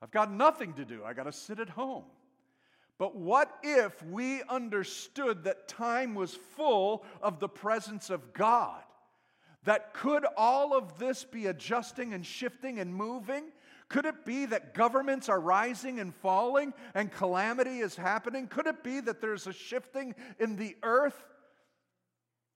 I've 0.01 0.11
got 0.11 0.33
nothing 0.33 0.73
to 0.73 0.83
do. 0.83 1.03
I 1.05 1.13
got 1.13 1.23
to 1.23 1.31
sit 1.31 1.59
at 1.59 1.69
home. 1.69 2.03
But 2.97 3.15
what 3.15 3.57
if 3.63 4.03
we 4.03 4.43
understood 4.43 5.45
that 5.45 5.69
time 5.69 6.13
was 6.13 6.35
full 6.35 7.05
of 7.21 7.39
the 7.39 7.49
presence 7.49 8.09
of 8.09 8.33
God? 8.33 8.83
That 9.65 9.93
could 9.93 10.25
all 10.37 10.75
of 10.75 10.97
this 10.97 11.23
be 11.23 11.47
adjusting 11.47 12.13
and 12.13 12.25
shifting 12.25 12.79
and 12.79 12.93
moving? 12.93 13.45
Could 13.89 14.05
it 14.05 14.25
be 14.25 14.45
that 14.45 14.73
governments 14.73 15.29
are 15.29 15.39
rising 15.39 15.99
and 15.99 16.15
falling 16.15 16.73
and 16.93 17.11
calamity 17.11 17.79
is 17.79 17.95
happening? 17.95 18.47
Could 18.47 18.65
it 18.65 18.83
be 18.83 19.01
that 19.01 19.21
there's 19.21 19.47
a 19.47 19.53
shifting 19.53 20.15
in 20.39 20.55
the 20.55 20.75
earth? 20.81 21.21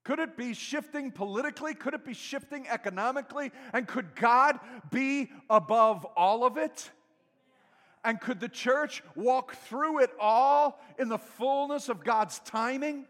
Could 0.06 0.20
it 0.20 0.38
be 0.38 0.54
shifting 0.54 1.12
politically? 1.12 1.74
Could 1.74 1.94
it 1.94 2.06
be 2.06 2.14
shifting 2.14 2.68
economically? 2.70 3.52
And 3.74 3.88
could 3.88 4.16
God 4.16 4.60
be 4.92 5.32
above 5.50 6.06
all 6.16 6.46
of 6.46 6.58
it? 6.58 6.90
And 8.04 8.22
could 8.22 8.40
the 8.40 8.48
church 8.48 9.04
walk 9.16 9.56
through 9.56 10.00
it 10.00 10.12
all 10.20 10.80
in 11.00 11.10
the 11.10 11.18
fullness 11.18 11.90
of 11.90 12.04
God's 12.04 12.40
timing? 12.46 13.08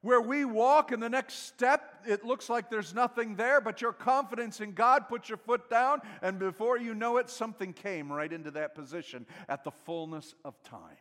Where 0.00 0.20
we 0.20 0.44
walk 0.44 0.92
in 0.92 1.00
the 1.00 1.08
next 1.08 1.46
step, 1.48 2.04
it 2.06 2.24
looks 2.24 2.48
like 2.48 2.70
there's 2.70 2.94
nothing 2.94 3.34
there, 3.34 3.60
but 3.60 3.80
your 3.80 3.92
confidence 3.92 4.60
in 4.60 4.72
God 4.72 5.08
puts 5.08 5.28
your 5.28 5.38
foot 5.38 5.68
down, 5.68 6.00
and 6.22 6.38
before 6.38 6.78
you 6.78 6.94
know 6.94 7.16
it, 7.16 7.28
something 7.28 7.72
came 7.72 8.12
right 8.12 8.32
into 8.32 8.52
that 8.52 8.76
position 8.76 9.26
at 9.48 9.64
the 9.64 9.72
fullness 9.72 10.34
of 10.44 10.62
time. 10.62 10.98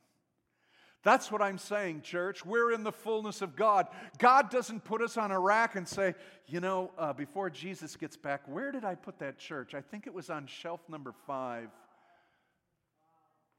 That's 1.03 1.31
what 1.31 1.43
I'm 1.43 1.59
saying, 1.59 2.01
church. 2.01 2.43
We're 2.43 2.73
in 2.73 2.83
the 2.83 2.91
fullness 2.91 3.43
of 3.43 3.55
God. 3.55 3.87
God 4.17 4.49
doesn't 4.49 4.83
put 4.83 5.01
us 5.03 5.15
on 5.15 5.31
a 5.31 5.39
rack 5.39 5.75
and 5.75 5.87
say, 5.87 6.15
you 6.47 6.59
know, 6.59 6.91
uh, 6.97 7.13
before 7.13 7.51
Jesus 7.51 7.95
gets 7.95 8.17
back, 8.17 8.41
where 8.47 8.71
did 8.71 8.83
I 8.83 8.95
put 8.95 9.19
that 9.19 9.37
church? 9.37 9.75
I 9.75 9.81
think 9.81 10.07
it 10.07 10.13
was 10.13 10.31
on 10.31 10.47
shelf 10.47 10.81
number 10.89 11.13
five. 11.27 11.69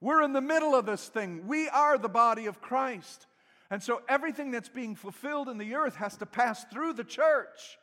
We're 0.00 0.23
in 0.23 0.33
the 0.33 0.40
middle 0.40 0.75
of 0.75 0.85
this 0.85 1.07
thing. 1.09 1.47
We 1.47 1.68
are 1.68 1.97
the 1.97 2.09
body 2.09 2.47
of 2.47 2.61
Christ. 2.61 3.27
And 3.71 3.83
so 3.83 4.01
everything 4.09 4.51
that's 4.51 4.69
being 4.69 4.95
fulfilled 4.95 5.49
in 5.49 5.59
the 5.59 5.75
earth 5.75 5.97
has 5.97 6.17
to 6.19 6.27
pass 6.27 6.65
through 6.65 6.95
the 6.95 7.05
church. 7.05 7.79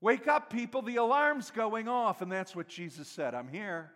Wake 0.00 0.28
up, 0.28 0.50
people, 0.50 0.82
the 0.82 0.96
alarm's 0.96 1.50
going 1.50 1.88
off. 1.88 2.22
And 2.22 2.30
that's 2.30 2.54
what 2.54 2.68
Jesus 2.68 3.08
said 3.08 3.34
I'm 3.34 3.48
here. 3.48 3.90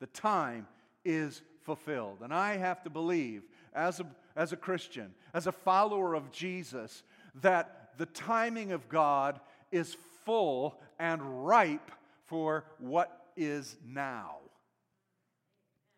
The 0.00 0.06
time 0.08 0.66
is 1.04 1.42
fulfilled. 1.62 2.18
And 2.22 2.32
I 2.34 2.56
have 2.56 2.82
to 2.82 2.90
believe, 2.90 3.42
as 3.74 4.00
a, 4.00 4.06
as 4.34 4.52
a 4.52 4.56
Christian, 4.56 5.14
as 5.34 5.46
a 5.46 5.52
follower 5.52 6.14
of 6.14 6.32
Jesus, 6.32 7.02
that 7.42 7.90
the 7.98 8.06
timing 8.06 8.72
of 8.72 8.88
God 8.88 9.40
is 9.70 9.96
full 10.24 10.80
and 10.98 11.46
ripe 11.46 11.90
for 12.26 12.64
what 12.78 13.26
is 13.36 13.76
now. 13.86 14.36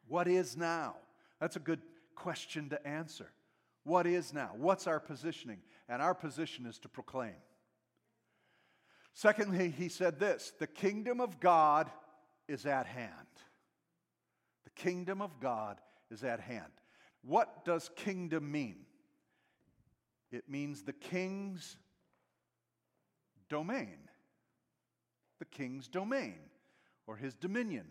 What 0.09 0.28
is 0.28 0.57
now? 0.57 0.97
That's 1.40 1.57
a 1.57 1.61
good 1.61 1.81
question 2.14 2.68
to 2.71 2.87
answer. 2.87 3.30
What 3.85 4.06
is 4.06 4.33
now? 4.33 4.50
What's 4.56 4.87
our 4.87 5.00
positioning? 5.00 5.61
And 5.88 6.00
our 6.00 6.14
position 6.14 6.66
is 6.66 6.78
to 6.80 6.88
proclaim. 6.88 7.35
Secondly, 9.12 9.73
he 9.76 9.88
said 9.88 10.18
this 10.18 10.52
the 10.59 10.66
kingdom 10.66 11.21
of 11.21 11.38
God 11.40 11.90
is 12.49 12.66
at 12.66 12.87
hand. 12.87 13.11
The 14.64 14.71
kingdom 14.71 15.23
of 15.23 15.38
God 15.40 15.78
is 16.11 16.25
at 16.25 16.40
hand. 16.40 16.73
What 17.23 17.64
does 17.64 17.90
kingdom 17.94 18.50
mean? 18.50 18.76
It 20.33 20.49
means 20.49 20.83
the 20.83 20.92
king's 20.92 21.76
domain. 23.49 23.99
The 25.38 25.44
king's 25.44 25.88
domain 25.88 26.38
or 27.06 27.16
his 27.16 27.35
dominion. 27.35 27.87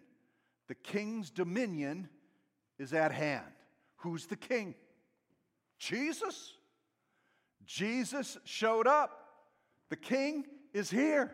The 0.68 0.76
king's 0.76 1.30
dominion 1.30 2.10
is 2.78 2.94
at 2.94 3.12
hand. 3.12 3.44
Who's 4.04 4.26
the 4.26 4.36
king? 4.36 4.76
Jesus. 5.80 6.54
Jesus 7.66 8.38
showed 8.44 8.86
up. 8.86 9.18
The 9.90 9.96
king 9.96 10.44
is 10.74 10.90
here. 10.90 11.32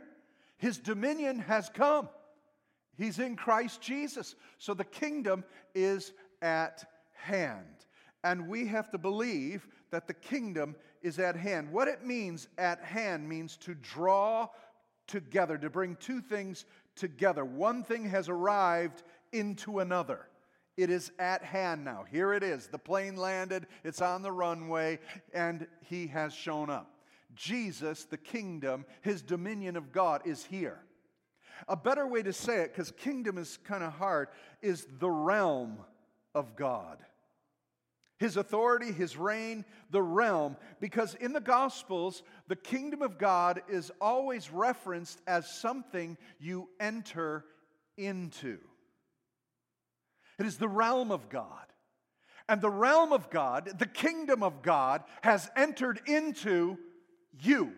His 0.57 0.77
dominion 0.77 1.39
has 1.39 1.67
come. 1.69 2.09
He's 2.95 3.17
in 3.17 3.35
Christ 3.35 3.81
Jesus. 3.81 4.35
So 4.59 4.75
the 4.75 4.83
kingdom 4.83 5.43
is 5.73 6.13
at 6.43 6.85
hand. 7.15 7.85
And 8.23 8.47
we 8.47 8.67
have 8.67 8.91
to 8.91 8.99
believe 8.99 9.67
that 9.89 10.05
the 10.05 10.13
kingdom 10.13 10.75
is 11.01 11.17
at 11.17 11.35
hand. 11.35 11.71
What 11.71 11.87
it 11.87 12.05
means 12.05 12.49
at 12.59 12.83
hand 12.83 13.27
means 13.27 13.57
to 13.57 13.73
draw 13.73 14.47
together, 15.07 15.57
to 15.57 15.71
bring 15.71 15.95
two 15.95 16.21
things 16.21 16.65
together. 16.95 17.43
One 17.43 17.83
thing 17.83 18.05
has 18.09 18.29
arrived 18.29 19.01
into 19.31 19.79
another. 19.79 20.27
It 20.79 20.89
is 20.89 21.11
at 21.19 21.43
hand 21.43 21.83
now. 21.83 22.05
Here 22.09 22.31
it 22.33 22.41
is. 22.41 22.67
The 22.67 22.77
plane 22.77 23.17
landed, 23.17 23.67
it's 23.83 24.01
on 24.01 24.21
the 24.21 24.31
runway, 24.31 24.99
and 25.33 25.67
he 25.81 26.07
has 26.07 26.33
shown 26.33 26.69
up. 26.69 26.89
Jesus, 27.35 28.05
the 28.05 28.15
kingdom, 28.15 28.85
his 29.01 29.21
dominion 29.21 29.75
of 29.75 29.91
God 29.91 30.21
is 30.23 30.45
here. 30.45 30.79
A 31.67 31.75
better 31.75 32.07
way 32.07 32.23
to 32.23 32.31
say 32.31 32.61
it, 32.61 32.71
because 32.71 32.91
kingdom 32.91 33.37
is 33.37 33.57
kind 33.65 33.83
of 33.83 33.91
hard, 33.91 34.29
is 34.61 34.87
the 34.99 35.09
realm 35.09 35.79
of 36.33 36.55
God. 36.55 36.99
His 38.17 38.37
authority, 38.37 38.93
his 38.93 39.17
reign, 39.17 39.65
the 39.91 40.01
realm, 40.01 40.55
because 40.79 41.13
in 41.15 41.33
the 41.33 41.41
Gospels, 41.41 42.23
the 42.47 42.55
kingdom 42.55 43.01
of 43.01 43.17
God 43.17 43.63
is 43.67 43.91
always 43.99 44.49
referenced 44.49 45.19
as 45.27 45.45
something 45.59 46.17
you 46.39 46.69
enter 46.79 47.43
into. 47.97 48.59
It 50.39 50.45
is 50.45 50.57
the 50.57 50.67
realm 50.67 51.11
of 51.11 51.29
God. 51.29 51.65
And 52.47 52.61
the 52.61 52.69
realm 52.69 53.13
of 53.13 53.29
God, 53.29 53.77
the 53.77 53.85
kingdom 53.85 54.41
of 54.41 54.63
God, 54.63 55.03
has 55.21 55.51
entered 55.55 56.01
into 56.07 56.77
you. 57.39 57.73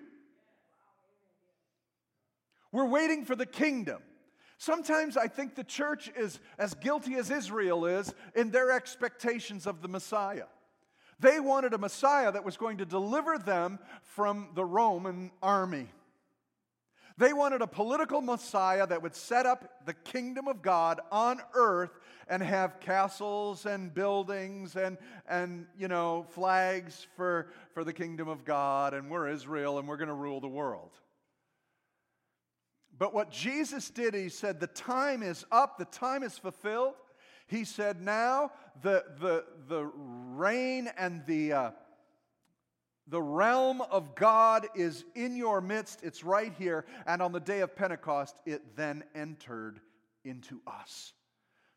We're 2.71 2.85
waiting 2.85 3.25
for 3.25 3.35
the 3.35 3.45
kingdom. 3.45 4.01
Sometimes 4.57 5.17
I 5.17 5.27
think 5.27 5.55
the 5.55 5.63
church 5.63 6.09
is 6.15 6.39
as 6.57 6.73
guilty 6.75 7.15
as 7.15 7.31
Israel 7.31 7.85
is 7.85 8.13
in 8.35 8.51
their 8.51 8.71
expectations 8.71 9.65
of 9.65 9.81
the 9.81 9.87
Messiah. 9.87 10.45
They 11.19 11.39
wanted 11.39 11.73
a 11.73 11.77
Messiah 11.77 12.31
that 12.31 12.45
was 12.45 12.57
going 12.57 12.77
to 12.77 12.85
deliver 12.85 13.37
them 13.37 13.79
from 14.03 14.49
the 14.55 14.63
Roman 14.63 15.31
army. 15.41 15.89
They 17.21 17.33
wanted 17.33 17.61
a 17.61 17.67
political 17.67 18.19
Messiah 18.19 18.87
that 18.87 19.03
would 19.03 19.15
set 19.15 19.45
up 19.45 19.85
the 19.85 19.93
kingdom 19.93 20.47
of 20.47 20.63
God 20.63 20.99
on 21.11 21.39
earth 21.53 21.91
and 22.27 22.41
have 22.41 22.79
castles 22.79 23.67
and 23.67 23.93
buildings 23.93 24.75
and, 24.75 24.97
and 25.29 25.67
you 25.77 25.87
know, 25.87 26.25
flags 26.31 27.05
for, 27.15 27.51
for 27.75 27.83
the 27.83 27.93
kingdom 27.93 28.27
of 28.27 28.43
God, 28.43 28.95
and 28.95 29.07
we're 29.07 29.29
Israel 29.29 29.77
and 29.77 29.87
we're 29.87 29.97
going 29.97 30.07
to 30.07 30.15
rule 30.15 30.41
the 30.41 30.47
world. 30.47 30.89
But 32.97 33.13
what 33.13 33.29
Jesus 33.29 33.91
did, 33.91 34.15
he 34.15 34.27
said, 34.27 34.59
the 34.59 34.65
time 34.65 35.21
is 35.21 35.45
up, 35.51 35.77
the 35.77 35.85
time 35.85 36.23
is 36.23 36.39
fulfilled. 36.39 36.95
He 37.45 37.65
said, 37.65 38.01
now 38.01 38.51
the, 38.81 39.05
the, 39.19 39.45
the 39.67 39.91
reign 39.93 40.89
and 40.97 41.23
the, 41.27 41.53
uh, 41.53 41.71
the 43.07 43.21
realm 43.21 43.81
of 43.81 44.15
God 44.15 44.67
is 44.75 45.03
in 45.15 45.35
your 45.35 45.59
midst. 45.61 46.01
It's 46.03 46.23
right 46.23 46.53
here. 46.57 46.85
And 47.05 47.21
on 47.21 47.31
the 47.31 47.39
day 47.39 47.59
of 47.59 47.75
Pentecost, 47.75 48.35
it 48.45 48.75
then 48.75 49.03
entered 49.15 49.79
into 50.23 50.61
us. 50.67 51.13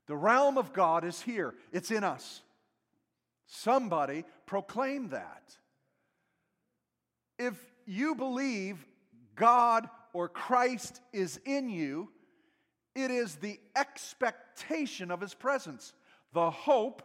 The 0.07 0.17
realm 0.17 0.59
of 0.59 0.73
God 0.73 1.05
is 1.05 1.21
here, 1.21 1.55
it's 1.73 1.91
in 1.91 2.05
us. 2.05 2.43
Somebody 3.47 4.25
proclaim 4.47 5.11
that. 5.11 5.57
If 7.39 7.55
you 7.87 8.15
believe 8.15 8.85
God 9.35 9.89
or 10.13 10.29
Christ 10.29 11.01
is 11.13 11.41
in 11.45 11.69
you, 11.69 12.11
it 12.95 13.11
is 13.11 13.37
the 13.37 13.59
expectation 13.75 15.11
of 15.11 15.21
his 15.21 15.35
presence. 15.35 15.93
The 16.33 16.51
hope, 16.51 17.03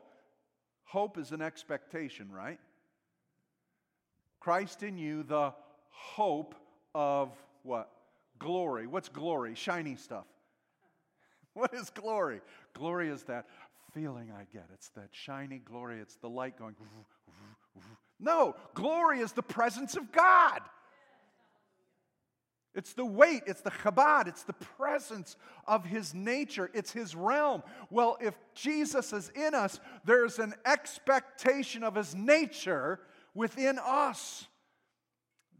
hope 0.83 1.17
is 1.17 1.31
an 1.31 1.41
expectation, 1.41 2.31
right? 2.31 2.59
Christ 4.39 4.83
in 4.83 4.97
you, 4.97 5.23
the 5.23 5.53
hope 5.89 6.55
of 6.95 7.31
what? 7.63 7.89
Glory. 8.39 8.87
What's 8.87 9.09
glory? 9.09 9.55
Shiny 9.55 9.95
stuff. 9.95 10.25
What 11.53 11.73
is 11.73 11.89
glory? 11.89 12.41
Glory 12.73 13.09
is 13.09 13.23
that 13.23 13.47
feeling 13.93 14.31
I 14.31 14.45
get. 14.53 14.67
It's 14.73 14.89
that 14.89 15.09
shiny 15.11 15.57
glory. 15.57 15.99
It's 15.99 16.15
the 16.15 16.29
light 16.29 16.57
going. 16.57 16.75
No, 18.21 18.55
glory 18.73 19.19
is 19.19 19.31
the 19.31 19.41
presence 19.41 19.95
of 19.95 20.11
God. 20.11 20.59
It's 22.75 22.93
the 22.93 23.05
weight, 23.05 23.43
it's 23.47 23.61
the 23.61 23.71
chabad, 23.71 24.27
it's 24.27 24.43
the 24.43 24.53
presence 24.53 25.35
of 25.67 25.85
his 25.85 26.13
nature, 26.13 26.69
it's 26.73 26.91
his 26.91 27.15
realm. 27.15 27.63
Well, 27.89 28.17
if 28.21 28.35
Jesus 28.53 29.11
is 29.11 29.29
in 29.29 29.55
us, 29.55 29.79
there's 30.05 30.37
an 30.37 30.53
expectation 30.65 31.83
of 31.83 31.95
his 31.95 32.13
nature 32.13 32.99
within 33.33 33.79
us. 33.79 34.47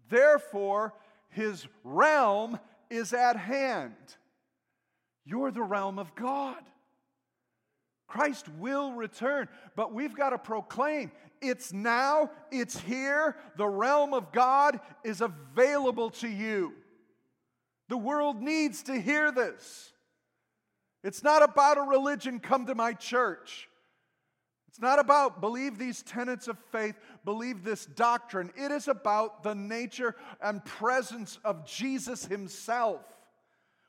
Therefore, 0.09 0.93
his 1.29 1.67
realm 1.83 2.59
is 2.89 3.13
at 3.13 3.35
hand. 3.35 3.93
You're 5.25 5.51
the 5.51 5.61
realm 5.61 5.99
of 5.99 6.15
God. 6.15 6.57
Christ 8.07 8.49
will 8.57 8.93
return, 8.93 9.47
but 9.75 9.93
we've 9.93 10.15
got 10.15 10.31
to 10.31 10.39
proclaim 10.39 11.11
it's 11.41 11.71
now, 11.71 12.31
it's 12.51 12.77
here, 12.79 13.37
the 13.55 13.67
realm 13.67 14.13
of 14.13 14.31
God 14.31 14.79
is 15.03 15.21
available 15.21 16.09
to 16.09 16.27
you. 16.27 16.73
The 17.87 17.97
world 17.97 18.41
needs 18.41 18.83
to 18.83 18.99
hear 18.99 19.31
this. 19.31 19.93
It's 21.03 21.23
not 21.23 21.41
about 21.43 21.77
a 21.77 21.83
religion, 21.83 22.39
come 22.39 22.65
to 22.65 22.75
my 22.75 22.93
church. 22.93 23.68
It's 24.69 24.79
not 24.79 24.99
about 24.99 25.41
believe 25.41 25.79
these 25.79 26.03
tenets 26.03 26.47
of 26.47 26.55
faith, 26.71 26.93
believe 27.25 27.63
this 27.63 27.87
doctrine. 27.87 28.51
It 28.55 28.71
is 28.71 28.87
about 28.87 29.41
the 29.41 29.55
nature 29.55 30.15
and 30.43 30.63
presence 30.63 31.39
of 31.43 31.65
Jesus 31.65 32.23
Himself. 32.23 33.01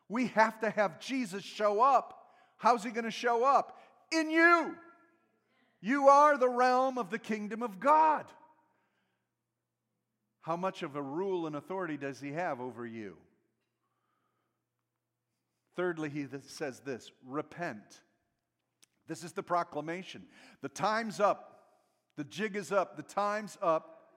We 0.09 0.29
have 0.29 0.59
to 0.61 0.71
have 0.71 0.99
Jesus 0.99 1.45
show 1.45 1.83
up. 1.83 2.25
How's 2.57 2.83
he 2.83 2.93
going 2.93 3.05
to 3.05 3.11
show 3.11 3.45
up? 3.45 3.79
In 4.11 4.31
you. 4.31 4.75
You 5.83 6.09
are 6.09 6.39
the 6.39 6.49
realm 6.49 6.97
of 6.97 7.11
the 7.11 7.19
kingdom 7.19 7.63
of 7.63 7.79
God. 7.79 8.25
How 10.41 10.57
much 10.57 10.83
of 10.83 10.97
a 10.97 11.03
rule 11.03 11.47
and 11.47 11.57
authority 11.57 11.99
does 11.99 12.21
he 12.21 12.33
have 12.33 12.59
over 12.59 12.87
you? 12.87 13.19
Thirdly, 15.77 16.09
he 16.09 16.27
says 16.47 16.81
this 16.81 17.13
repent. 17.27 18.01
This 19.11 19.25
is 19.25 19.33
the 19.33 19.43
proclamation. 19.43 20.23
The 20.61 20.69
time's 20.69 21.19
up. 21.19 21.65
The 22.17 22.23
jig 22.23 22.55
is 22.55 22.71
up. 22.71 22.97
The 22.97 23.03
time's 23.03 23.59
up. 23.61 24.13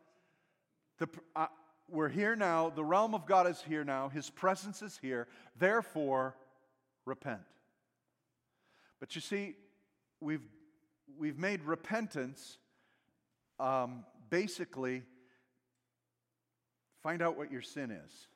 The, 0.99 1.07
uh, 1.35 1.47
we're 1.89 2.09
here 2.09 2.35
now. 2.35 2.69
The 2.69 2.83
realm 2.83 3.15
of 3.15 3.25
God 3.25 3.47
is 3.47 3.59
here 3.67 3.83
now. 3.83 4.09
His 4.09 4.29
presence 4.29 4.83
is 4.83 4.99
here. 5.01 5.27
Therefore, 5.57 6.35
repent. 7.05 7.41
But 8.99 9.15
you 9.15 9.21
see, 9.21 9.55
we've, 10.21 10.47
we've 11.17 11.39
made 11.39 11.63
repentance 11.63 12.59
um, 13.59 14.05
basically 14.29 15.01
find 17.01 17.23
out 17.23 17.35
what 17.35 17.51
your 17.51 17.63
sin 17.63 17.89
is 17.89 18.27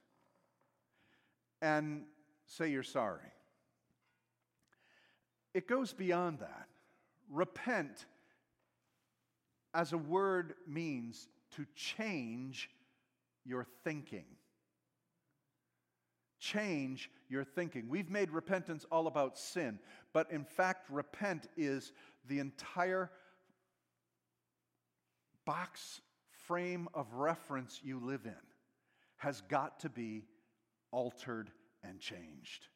and 1.62 2.02
say 2.48 2.72
you're 2.72 2.82
sorry. 2.82 3.22
It 5.58 5.68
goes 5.68 5.92
beyond 5.92 6.38
that. 6.42 6.68
Repent 7.32 8.06
as 9.74 9.92
a 9.92 9.98
word 9.98 10.54
means 10.68 11.28
to 11.56 11.66
change 11.74 12.70
your 13.44 13.66
thinking. 13.84 14.26
Change 16.40 17.10
your 17.28 17.44
thinking. 17.44 17.90
We've 17.90 18.12
made 18.12 18.30
repentance 18.30 18.86
all 18.92 19.08
about 19.08 19.36
sin, 19.36 19.80
but 20.14 20.30
in 20.30 20.44
fact, 20.44 20.92
repent 20.92 21.48
is 21.58 21.92
the 22.28 22.38
entire 22.38 23.10
box 25.44 26.02
frame 26.46 26.88
of 26.94 27.16
reference 27.16 27.82
you 27.84 28.00
live 28.00 28.26
in 28.26 28.46
has 29.16 29.42
got 29.50 29.80
to 29.80 29.90
be 29.90 30.28
altered 30.92 31.50
and 31.82 32.00
changed. 32.00 32.68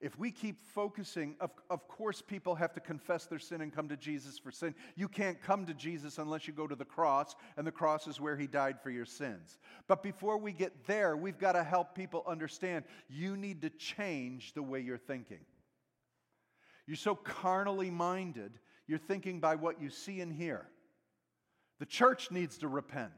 If 0.00 0.16
we 0.16 0.30
keep 0.30 0.60
focusing, 0.60 1.34
of, 1.40 1.50
of 1.70 1.88
course, 1.88 2.22
people 2.22 2.54
have 2.54 2.72
to 2.74 2.80
confess 2.80 3.26
their 3.26 3.40
sin 3.40 3.60
and 3.62 3.74
come 3.74 3.88
to 3.88 3.96
Jesus 3.96 4.38
for 4.38 4.52
sin. 4.52 4.74
You 4.94 5.08
can't 5.08 5.42
come 5.42 5.66
to 5.66 5.74
Jesus 5.74 6.18
unless 6.18 6.46
you 6.46 6.52
go 6.52 6.68
to 6.68 6.76
the 6.76 6.84
cross, 6.84 7.34
and 7.56 7.66
the 7.66 7.72
cross 7.72 8.06
is 8.06 8.20
where 8.20 8.36
He 8.36 8.46
died 8.46 8.80
for 8.80 8.90
your 8.90 9.04
sins. 9.04 9.58
But 9.88 10.04
before 10.04 10.38
we 10.38 10.52
get 10.52 10.86
there, 10.86 11.16
we've 11.16 11.38
got 11.38 11.52
to 11.52 11.64
help 11.64 11.96
people 11.96 12.22
understand 12.28 12.84
you 13.08 13.36
need 13.36 13.60
to 13.62 13.70
change 13.70 14.52
the 14.52 14.62
way 14.62 14.80
you're 14.80 14.98
thinking. 14.98 15.40
You're 16.86 16.96
so 16.96 17.16
carnally 17.16 17.90
minded, 17.90 18.52
you're 18.86 18.98
thinking 18.98 19.40
by 19.40 19.56
what 19.56 19.82
you 19.82 19.90
see 19.90 20.20
and 20.20 20.32
hear. 20.32 20.68
The 21.80 21.86
church 21.86 22.30
needs 22.30 22.58
to 22.58 22.68
repent. 22.68 23.12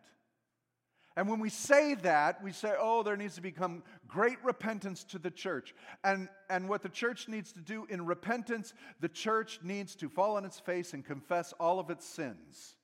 And 1.16 1.28
when 1.28 1.40
we 1.40 1.50
say 1.50 1.94
that, 1.96 2.42
we 2.42 2.52
say, 2.52 2.72
oh, 2.78 3.02
there 3.02 3.16
needs 3.16 3.34
to 3.34 3.40
become 3.40 3.82
great 4.06 4.38
repentance 4.44 5.02
to 5.04 5.18
the 5.18 5.30
church. 5.30 5.74
And, 6.04 6.28
and 6.48 6.68
what 6.68 6.82
the 6.82 6.88
church 6.88 7.28
needs 7.28 7.52
to 7.52 7.60
do 7.60 7.86
in 7.90 8.06
repentance, 8.06 8.74
the 9.00 9.08
church 9.08 9.58
needs 9.62 9.96
to 9.96 10.08
fall 10.08 10.36
on 10.36 10.44
its 10.44 10.60
face 10.60 10.94
and 10.94 11.04
confess 11.04 11.52
all 11.58 11.80
of 11.80 11.90
its 11.90 12.06
sins. 12.06 12.76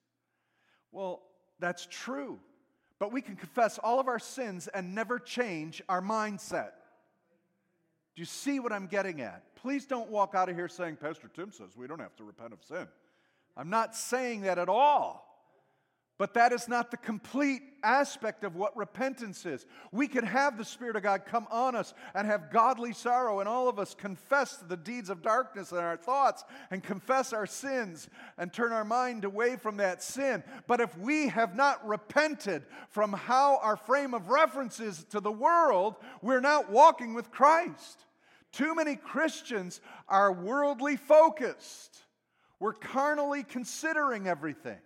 Well, 0.91 1.23
that's 1.59 1.87
true. 1.89 2.39
But 2.99 3.13
we 3.13 3.21
can 3.21 3.35
confess 3.35 3.77
all 3.77 3.99
of 3.99 4.07
our 4.07 4.19
sins 4.19 4.67
and 4.67 4.93
never 4.93 5.19
change 5.19 5.81
our 5.87 6.01
mindset. 6.01 6.71
Do 8.15 8.21
you 8.21 8.25
see 8.25 8.59
what 8.59 8.73
I'm 8.73 8.87
getting 8.87 9.21
at? 9.21 9.43
Please 9.55 9.85
don't 9.85 10.09
walk 10.09 10.33
out 10.35 10.49
of 10.49 10.55
here 10.55 10.67
saying, 10.67 10.97
Pastor 10.97 11.29
Tim 11.33 11.51
says 11.51 11.77
we 11.77 11.87
don't 11.87 11.99
have 11.99 12.15
to 12.17 12.23
repent 12.23 12.51
of 12.51 12.63
sin. 12.63 12.87
I'm 13.55 13.69
not 13.69 13.95
saying 13.95 14.41
that 14.41 14.57
at 14.57 14.69
all. 14.69 15.23
But 16.17 16.33
that 16.33 16.51
is 16.51 16.67
not 16.67 16.89
the 16.89 16.97
complete 16.97 17.61
aspect 17.83 18.43
of 18.43 18.55
what 18.55 18.75
repentance 18.75 19.45
is. 19.45 19.67
We 19.91 20.07
can 20.07 20.25
have 20.25 20.57
the 20.57 20.65
Spirit 20.65 20.95
of 20.95 21.03
God 21.03 21.25
come 21.25 21.47
on 21.51 21.75
us 21.75 21.93
and 22.15 22.25
have 22.25 22.51
godly 22.51 22.93
sorrow, 22.93 23.39
and 23.39 23.47
all 23.47 23.69
of 23.69 23.77
us 23.77 23.93
confess 23.93 24.57
the 24.57 24.77
deeds 24.77 25.11
of 25.11 25.21
darkness 25.21 25.71
in 25.71 25.77
our 25.77 25.95
thoughts 25.95 26.43
and 26.71 26.83
confess 26.83 27.33
our 27.33 27.45
sins 27.45 28.09
and 28.39 28.51
turn 28.51 28.71
our 28.71 28.83
mind 28.83 29.25
away 29.25 29.57
from 29.57 29.77
that 29.77 30.01
sin. 30.01 30.43
But 30.65 30.81
if 30.81 30.97
we 30.97 31.27
have 31.27 31.55
not 31.55 31.87
repented 31.87 32.63
from 32.89 33.13
how 33.13 33.59
our 33.61 33.77
frame 33.77 34.15
of 34.15 34.29
reference 34.29 34.79
is 34.79 35.03
to 35.11 35.19
the 35.19 35.31
world, 35.31 35.97
we're 36.23 36.41
not 36.41 36.71
walking 36.71 37.13
with 37.13 37.29
Christ. 37.29 38.05
Too 38.51 38.73
many 38.73 38.95
Christians 38.95 39.81
are 40.09 40.33
worldly 40.33 40.95
focused, 40.95 42.01
we're 42.59 42.73
carnally 42.73 43.43
considering 43.43 44.27
everything. 44.27 44.79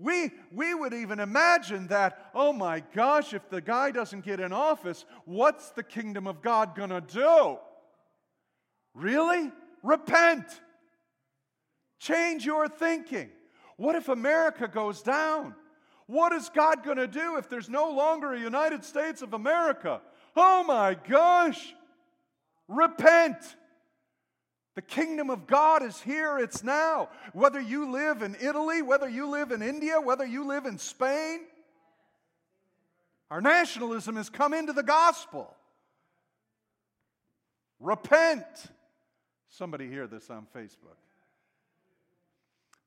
We, 0.00 0.30
we 0.50 0.74
would 0.74 0.94
even 0.94 1.20
imagine 1.20 1.86
that, 1.88 2.30
oh 2.34 2.54
my 2.54 2.80
gosh, 2.94 3.34
if 3.34 3.50
the 3.50 3.60
guy 3.60 3.90
doesn't 3.90 4.24
get 4.24 4.40
in 4.40 4.50
office, 4.50 5.04
what's 5.26 5.70
the 5.70 5.82
kingdom 5.82 6.26
of 6.26 6.40
God 6.40 6.74
to 6.88 7.02
do? 7.02 7.58
Really? 8.94 9.52
Repent. 9.82 10.46
Change 11.98 12.46
your 12.46 12.66
thinking. 12.66 13.28
What 13.76 13.94
if 13.94 14.08
America 14.08 14.66
goes 14.66 15.02
down? 15.02 15.54
What 16.06 16.32
is 16.32 16.48
God 16.48 16.82
going 16.82 16.96
to 16.96 17.06
do 17.06 17.36
if 17.36 17.50
there's 17.50 17.68
no 17.68 17.90
longer 17.90 18.32
a 18.32 18.40
United 18.40 18.84
States 18.84 19.20
of 19.20 19.34
America? 19.34 20.00
Oh 20.34 20.64
my 20.64 20.94
gosh. 20.94 21.74
Repent. 22.68 23.36
The 24.76 24.82
kingdom 24.82 25.30
of 25.30 25.46
God 25.46 25.82
is 25.82 26.00
here, 26.00 26.38
it's 26.38 26.62
now. 26.62 27.08
Whether 27.32 27.60
you 27.60 27.90
live 27.90 28.22
in 28.22 28.36
Italy, 28.40 28.82
whether 28.82 29.08
you 29.08 29.28
live 29.28 29.50
in 29.50 29.62
India, 29.62 30.00
whether 30.00 30.24
you 30.24 30.46
live 30.46 30.64
in 30.64 30.78
Spain, 30.78 31.40
our 33.30 33.40
nationalism 33.40 34.16
has 34.16 34.30
come 34.30 34.54
into 34.54 34.72
the 34.72 34.82
gospel. 34.82 35.54
Repent. 37.78 38.44
Somebody 39.48 39.88
hear 39.88 40.06
this 40.06 40.30
on 40.30 40.46
Facebook 40.54 40.96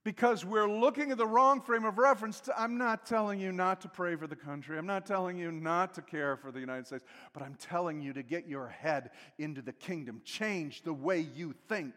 because 0.04 0.44
we're 0.44 0.70
looking 0.70 1.12
at 1.12 1.18
the 1.18 1.26
wrong 1.26 1.62
frame 1.62 1.86
of 1.86 1.98
reference. 1.98 2.42
To, 2.42 2.60
I'm 2.60 2.78
not 2.78 3.06
telling 3.06 3.40
you 3.40 3.52
not 3.52 3.82
to 3.82 3.88
pray 3.88 4.16
for 4.16 4.28
the 4.28 4.36
country. 4.36 4.78
I'm 4.78 4.86
not 4.86 5.06
telling 5.06 5.38
you 5.38 5.52
not 5.52 5.94
to 5.96 6.02
care 6.02 6.36
for 6.36 6.52
the 6.52 6.60
United 6.60 6.88
States, 6.88 7.06
but 7.34 7.42
I'm 7.42 7.56
telling 7.56 8.02
you 8.02 8.14
to 8.14 8.24
get 8.24 8.48
your 8.48 8.68
head 8.68 9.12
into 9.38 9.62
the 9.62 9.74
kingdom. 9.74 10.22
Change 10.26 10.82
the 10.82 10.94
way 10.94 11.20
you 11.20 11.54
think, 11.70 11.94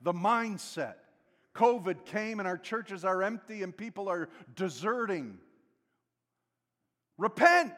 the 0.00 0.12
mindset. 0.12 0.94
COVID 1.54 2.04
came 2.04 2.40
and 2.40 2.48
our 2.48 2.58
churches 2.58 3.04
are 3.04 3.22
empty 3.22 3.62
and 3.62 3.76
people 3.76 4.08
are 4.08 4.28
deserting. 4.56 5.38
Repent. 7.16 7.72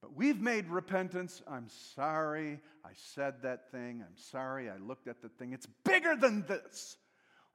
But 0.00 0.16
we've 0.16 0.40
made 0.40 0.68
repentance. 0.68 1.42
I'm 1.48 1.68
sorry 1.94 2.60
I 2.84 2.90
said 2.94 3.42
that 3.42 3.70
thing. 3.72 4.04
I'm 4.06 4.16
sorry 4.16 4.70
I 4.70 4.76
looked 4.76 5.08
at 5.08 5.20
the 5.22 5.28
thing. 5.28 5.52
It's 5.52 5.66
bigger 5.84 6.14
than 6.16 6.44
this. 6.46 6.96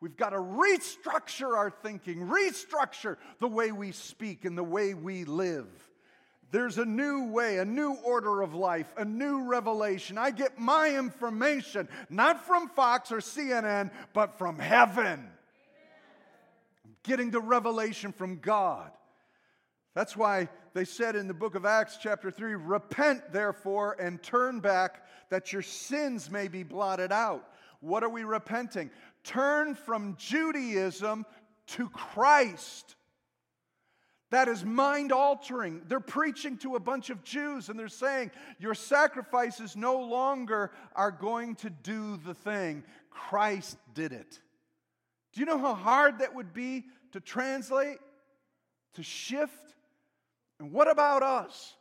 We've 0.01 0.17
got 0.17 0.29
to 0.29 0.37
restructure 0.37 1.55
our 1.55 1.69
thinking, 1.69 2.27
restructure 2.27 3.17
the 3.39 3.47
way 3.47 3.71
we 3.71 3.91
speak 3.91 4.45
and 4.45 4.57
the 4.57 4.63
way 4.63 4.93
we 4.93 5.23
live. 5.23 5.67
There's 6.51 6.77
a 6.77 6.85
new 6.85 7.31
way, 7.31 7.57
a 7.57 7.65
new 7.65 7.93
order 8.03 8.41
of 8.41 8.53
life, 8.53 8.93
a 8.97 9.05
new 9.05 9.43
revelation. 9.43 10.17
I 10.17 10.31
get 10.31 10.59
my 10.59 10.95
information 10.95 11.89
not 12.09 12.45
from 12.45 12.69
Fox 12.69 13.11
or 13.11 13.17
CNN, 13.17 13.91
but 14.13 14.37
from 14.37 14.59
heaven. 14.59 15.27
Getting 17.03 17.31
the 17.31 17.41
revelation 17.41 18.11
from 18.11 18.37
God. 18.37 18.91
That's 19.95 20.15
why 20.15 20.49
they 20.73 20.85
said 20.85 21.15
in 21.15 21.27
the 21.27 21.33
book 21.33 21.55
of 21.55 21.65
Acts, 21.65 21.97
chapter 22.01 22.29
3 22.29 22.55
Repent, 22.55 23.31
therefore, 23.31 23.95
and 23.99 24.21
turn 24.21 24.59
back 24.59 25.05
that 25.29 25.53
your 25.53 25.61
sins 25.61 26.29
may 26.29 26.47
be 26.47 26.63
blotted 26.63 27.11
out. 27.11 27.47
What 27.79 28.03
are 28.03 28.09
we 28.09 28.23
repenting? 28.23 28.91
Turn 29.25 29.75
from 29.75 30.15
Judaism 30.17 31.25
to 31.67 31.89
Christ. 31.89 32.95
That 34.31 34.47
is 34.47 34.65
mind 34.65 35.11
altering. 35.11 35.81
They're 35.87 35.99
preaching 35.99 36.57
to 36.59 36.75
a 36.75 36.79
bunch 36.79 37.09
of 37.09 37.23
Jews 37.23 37.69
and 37.69 37.77
they're 37.77 37.87
saying, 37.87 38.31
Your 38.59 38.73
sacrifices 38.73 39.75
no 39.75 39.99
longer 39.99 40.71
are 40.95 41.11
going 41.11 41.55
to 41.55 41.69
do 41.69 42.17
the 42.17 42.33
thing. 42.33 42.83
Christ 43.09 43.77
did 43.93 44.11
it. 44.11 44.39
Do 45.33 45.39
you 45.39 45.45
know 45.45 45.57
how 45.57 45.75
hard 45.75 46.19
that 46.19 46.33
would 46.33 46.53
be 46.53 46.85
to 47.11 47.19
translate, 47.19 47.97
to 48.95 49.03
shift? 49.03 49.75
And 50.59 50.71
what 50.71 50.89
about 50.89 51.21
us? 51.23 51.75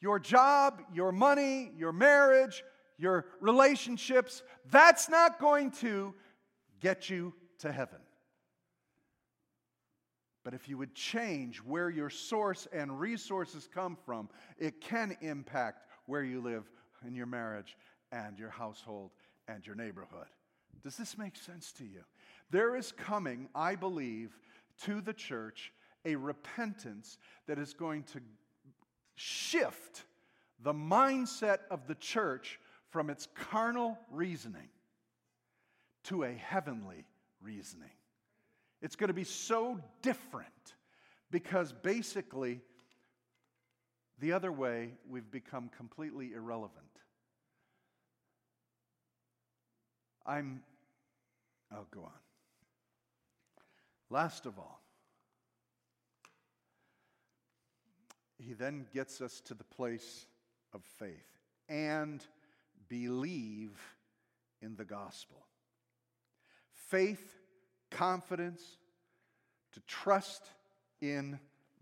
Your 0.00 0.18
job, 0.18 0.82
your 0.94 1.12
money, 1.12 1.72
your 1.76 1.92
marriage, 1.92 2.62
your 2.98 3.26
relationships, 3.40 4.42
that's 4.70 5.08
not 5.08 5.38
going 5.38 5.70
to 5.72 6.14
get 6.80 7.08
you 7.10 7.34
to 7.58 7.72
heaven. 7.72 7.98
But 10.44 10.54
if 10.54 10.68
you 10.68 10.78
would 10.78 10.94
change 10.94 11.58
where 11.58 11.90
your 11.90 12.08
source 12.08 12.68
and 12.72 13.00
resources 13.00 13.68
come 13.72 13.96
from, 14.06 14.28
it 14.58 14.80
can 14.80 15.16
impact 15.20 15.86
where 16.06 16.22
you 16.22 16.40
live, 16.40 16.70
in 17.04 17.14
your 17.14 17.26
marriage, 17.26 17.76
and 18.12 18.38
your 18.38 18.50
household, 18.50 19.10
and 19.48 19.66
your 19.66 19.74
neighborhood. 19.74 20.26
Does 20.84 20.96
this 20.96 21.18
make 21.18 21.36
sense 21.36 21.72
to 21.72 21.84
you? 21.84 22.04
There 22.50 22.76
is 22.76 22.92
coming, 22.92 23.48
I 23.56 23.74
believe, 23.74 24.38
to 24.84 25.00
the 25.00 25.12
church 25.12 25.72
a 26.04 26.14
repentance 26.14 27.18
that 27.48 27.58
is 27.58 27.74
going 27.74 28.04
to 28.04 28.20
shift 29.16 30.04
the 30.62 30.72
mindset 30.72 31.58
of 31.70 31.88
the 31.88 31.96
church 31.96 32.60
from 32.90 33.10
its 33.10 33.26
carnal 33.34 33.98
reasoning 34.12 34.68
to 36.06 36.24
a 36.24 36.32
heavenly 36.32 37.04
reasoning. 37.40 37.90
It's 38.82 38.96
going 38.96 39.08
to 39.08 39.14
be 39.14 39.24
so 39.24 39.80
different 40.02 40.46
because 41.30 41.72
basically, 41.72 42.60
the 44.18 44.32
other 44.32 44.52
way, 44.52 44.92
we've 45.08 45.30
become 45.30 45.70
completely 45.76 46.32
irrelevant. 46.34 46.86
I'm, 50.24 50.62
I'll 51.72 51.88
go 51.90 52.02
on. 52.02 52.10
Last 54.10 54.46
of 54.46 54.58
all, 54.58 54.80
he 58.38 58.52
then 58.52 58.86
gets 58.92 59.20
us 59.20 59.40
to 59.42 59.54
the 59.54 59.64
place 59.64 60.26
of 60.72 60.82
faith 60.98 61.40
and 61.68 62.24
believe 62.88 63.72
in 64.62 64.76
the 64.76 64.84
gospel. 64.84 65.45
Faith, 66.88 67.34
confidence, 67.90 68.62
to 69.72 69.80
trust 69.86 70.42
in 71.00 71.38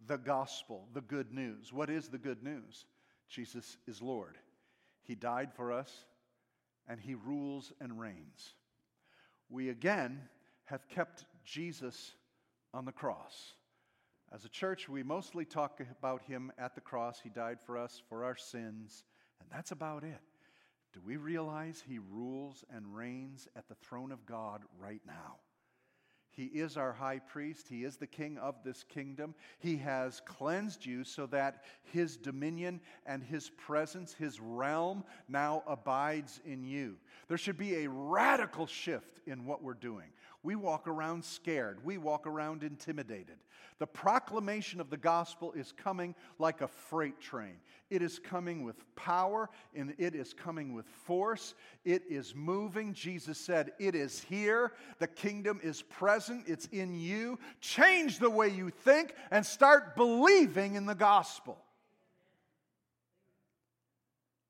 the 0.06 0.18
gospel, 0.18 0.88
the 0.92 1.00
good 1.00 1.32
news. 1.32 1.72
What 1.72 1.90
is 1.90 2.08
the 2.08 2.18
good 2.18 2.42
news? 2.42 2.86
Jesus 3.28 3.76
is 3.86 4.02
Lord. 4.02 4.36
He 5.02 5.14
died 5.14 5.52
for 5.54 5.72
us 5.72 6.06
and 6.88 7.00
he 7.00 7.14
rules 7.14 7.72
and 7.80 7.98
reigns. 7.98 8.54
We 9.48 9.68
again 9.70 10.20
have 10.66 10.88
kept 10.88 11.24
Jesus 11.44 12.14
on 12.72 12.84
the 12.84 12.92
cross. 12.92 13.54
As 14.32 14.44
a 14.44 14.48
church, 14.48 14.88
we 14.88 15.02
mostly 15.02 15.44
talk 15.44 15.80
about 15.98 16.22
him 16.22 16.50
at 16.58 16.74
the 16.74 16.80
cross. 16.80 17.20
He 17.22 17.28
died 17.28 17.60
for 17.60 17.78
us 17.78 18.02
for 18.08 18.24
our 18.24 18.36
sins, 18.36 19.04
and 19.40 19.48
that's 19.50 19.70
about 19.70 20.02
it. 20.02 20.20
Do 20.94 21.00
we 21.04 21.16
realize 21.16 21.82
he 21.86 21.98
rules 21.98 22.64
and 22.72 22.94
reigns 22.94 23.48
at 23.56 23.68
the 23.68 23.74
throne 23.74 24.12
of 24.12 24.24
God 24.26 24.62
right 24.80 25.02
now? 25.04 25.38
He 26.30 26.44
is 26.44 26.76
our 26.76 26.92
high 26.92 27.18
priest. 27.20 27.66
He 27.68 27.84
is 27.84 27.96
the 27.96 28.06
king 28.06 28.38
of 28.38 28.56
this 28.64 28.84
kingdom. 28.84 29.34
He 29.58 29.76
has 29.78 30.20
cleansed 30.24 30.84
you 30.84 31.04
so 31.04 31.26
that 31.26 31.62
his 31.82 32.16
dominion 32.16 32.80
and 33.06 33.22
his 33.22 33.50
presence, 33.50 34.14
his 34.14 34.40
realm, 34.40 35.04
now 35.28 35.62
abides 35.66 36.40
in 36.44 36.64
you. 36.64 36.96
There 37.28 37.38
should 37.38 37.58
be 37.58 37.84
a 37.84 37.88
radical 37.88 38.66
shift 38.66 39.20
in 39.26 39.46
what 39.46 39.62
we're 39.62 39.74
doing. 39.74 40.08
We 40.44 40.56
walk 40.56 40.86
around 40.86 41.24
scared, 41.24 41.84
we 41.84 41.96
walk 41.98 42.26
around 42.26 42.62
intimidated. 42.62 43.36
The 43.78 43.86
proclamation 43.86 44.80
of 44.80 44.88
the 44.88 44.96
gospel 44.96 45.52
is 45.52 45.72
coming 45.72 46.14
like 46.38 46.60
a 46.60 46.68
freight 46.68 47.18
train. 47.18 47.56
It 47.90 48.02
is 48.02 48.20
coming 48.20 48.62
with 48.62 48.76
power 48.94 49.50
and 49.74 49.94
it 49.98 50.14
is 50.14 50.32
coming 50.32 50.74
with 50.74 50.86
force. 50.86 51.54
It 51.84 52.02
is 52.08 52.34
moving. 52.36 52.94
Jesus 52.94 53.36
said, 53.36 53.72
It 53.80 53.96
is 53.96 54.22
here. 54.22 54.72
The 55.00 55.08
kingdom 55.08 55.60
is 55.62 55.82
present. 55.82 56.44
It's 56.46 56.66
in 56.66 56.94
you. 56.94 57.38
Change 57.60 58.20
the 58.20 58.30
way 58.30 58.48
you 58.48 58.70
think 58.70 59.14
and 59.32 59.44
start 59.44 59.96
believing 59.96 60.76
in 60.76 60.86
the 60.86 60.94
gospel. 60.94 61.58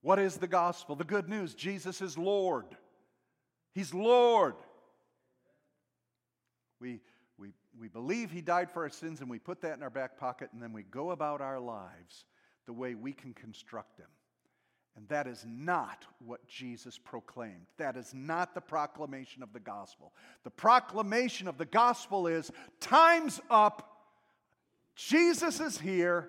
What 0.03 0.19
is 0.19 0.37
the 0.37 0.49
gospel? 0.49 0.97
The 0.97 1.05
good 1.05 1.31
news 1.31 1.55
Jesus 1.55 2.03
is 2.03 2.19
Lord. 2.19 2.67
He's 3.75 3.95
Lord. 3.95 4.55
We 6.81 7.01
we 7.39 7.53
we 7.79 7.89
believe 7.89 8.31
he 8.31 8.41
died 8.41 8.71
for 8.71 8.85
our 8.85 8.91
sins 8.91 9.21
and 9.21 9.29
we 9.29 9.39
put 9.39 9.61
that 9.63 9.77
in 9.77 9.83
our 9.83 9.91
back 9.91 10.19
pocket 10.19 10.51
and 10.53 10.63
then 10.63 10.73
we 10.73 10.83
go 10.85 11.11
about 11.11 11.41
our 11.41 11.59
lives 11.59 12.25
the 12.67 12.73
way 12.73 12.95
we 12.95 13.13
can 13.13 13.35
construct 13.35 13.99
them. 13.99 14.09
And 14.97 15.09
that 15.09 15.27
is 15.27 15.45
not 15.49 16.05
what 16.25 16.47
Jesus 16.47 16.99
proclaimed. 16.99 17.67
That 17.79 17.97
is 17.97 18.15
not 18.15 18.55
the 18.55 18.61
proclamation 18.61 19.43
of 19.43 19.53
the 19.53 19.61
gospel. 19.61 20.13
The 20.45 20.51
proclamation 20.51 21.49
of 21.49 21.59
the 21.59 21.65
gospel 21.65 22.29
is 22.29 22.53
time's 22.81 23.41
up. 23.51 23.91
Jesus 24.95 25.59
is 25.59 25.79
here. 25.79 26.29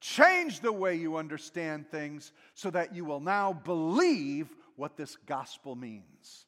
Change 0.00 0.60
the 0.60 0.72
way 0.72 0.96
you 0.96 1.16
understand 1.16 1.90
things 1.90 2.32
so 2.54 2.70
that 2.70 2.94
you 2.94 3.04
will 3.04 3.20
now 3.20 3.52
believe 3.52 4.48
what 4.76 4.96
this 4.96 5.16
gospel 5.26 5.76
means. 5.76 6.46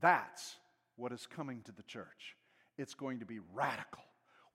That's 0.00 0.56
what 0.96 1.12
is 1.12 1.26
coming 1.26 1.62
to 1.62 1.72
the 1.72 1.82
church 1.82 2.36
it's 2.78 2.94
going 2.94 3.20
to 3.20 3.26
be 3.26 3.38
radical. 3.52 4.02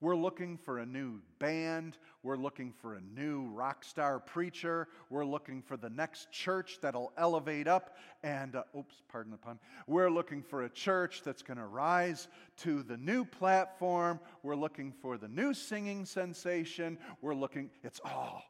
We're 0.00 0.16
looking 0.16 0.58
for 0.58 0.78
a 0.78 0.86
new 0.86 1.20
band. 1.40 1.98
We're 2.22 2.36
looking 2.36 2.72
for 2.72 2.94
a 2.94 3.00
new 3.00 3.48
rock 3.48 3.82
star 3.82 4.20
preacher. 4.20 4.86
We're 5.10 5.24
looking 5.24 5.60
for 5.60 5.76
the 5.76 5.90
next 5.90 6.30
church 6.30 6.78
that'll 6.80 7.12
elevate 7.16 7.66
up 7.66 7.96
and, 8.22 8.54
uh, 8.54 8.62
oops, 8.78 9.02
pardon 9.08 9.32
the 9.32 9.38
pun. 9.38 9.58
We're 9.88 10.10
looking 10.10 10.42
for 10.44 10.62
a 10.62 10.68
church 10.68 11.22
that's 11.24 11.42
going 11.42 11.58
to 11.58 11.66
rise 11.66 12.28
to 12.58 12.84
the 12.84 12.96
new 12.96 13.24
platform. 13.24 14.20
We're 14.44 14.54
looking 14.54 14.92
for 14.92 15.18
the 15.18 15.28
new 15.28 15.52
singing 15.52 16.04
sensation. 16.04 16.96
We're 17.20 17.34
looking, 17.34 17.70
it's 17.82 18.00
all 18.04 18.44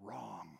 wrong. 0.00 0.58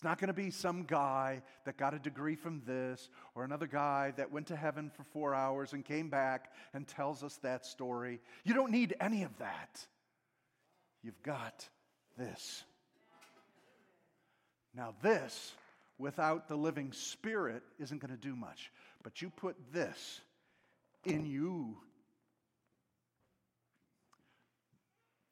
It's 0.00 0.04
not 0.06 0.18
going 0.18 0.28
to 0.28 0.32
be 0.32 0.50
some 0.50 0.84
guy 0.84 1.42
that 1.66 1.76
got 1.76 1.92
a 1.92 1.98
degree 1.98 2.34
from 2.34 2.62
this 2.64 3.10
or 3.34 3.44
another 3.44 3.66
guy 3.66 4.14
that 4.16 4.32
went 4.32 4.46
to 4.46 4.56
heaven 4.56 4.90
for 4.96 5.02
four 5.04 5.34
hours 5.34 5.74
and 5.74 5.84
came 5.84 6.08
back 6.08 6.54
and 6.72 6.88
tells 6.88 7.22
us 7.22 7.36
that 7.42 7.66
story. 7.66 8.18
You 8.42 8.54
don't 8.54 8.70
need 8.70 8.94
any 8.98 9.24
of 9.24 9.36
that. 9.40 9.86
You've 11.02 11.22
got 11.22 11.68
this. 12.16 12.64
Now, 14.74 14.94
this, 15.02 15.52
without 15.98 16.48
the 16.48 16.56
living 16.56 16.92
spirit, 16.92 17.62
isn't 17.78 18.00
going 18.00 18.16
to 18.16 18.16
do 18.16 18.34
much. 18.34 18.72
But 19.02 19.20
you 19.20 19.28
put 19.28 19.54
this 19.70 20.22
in 21.04 21.26
you. 21.26 21.76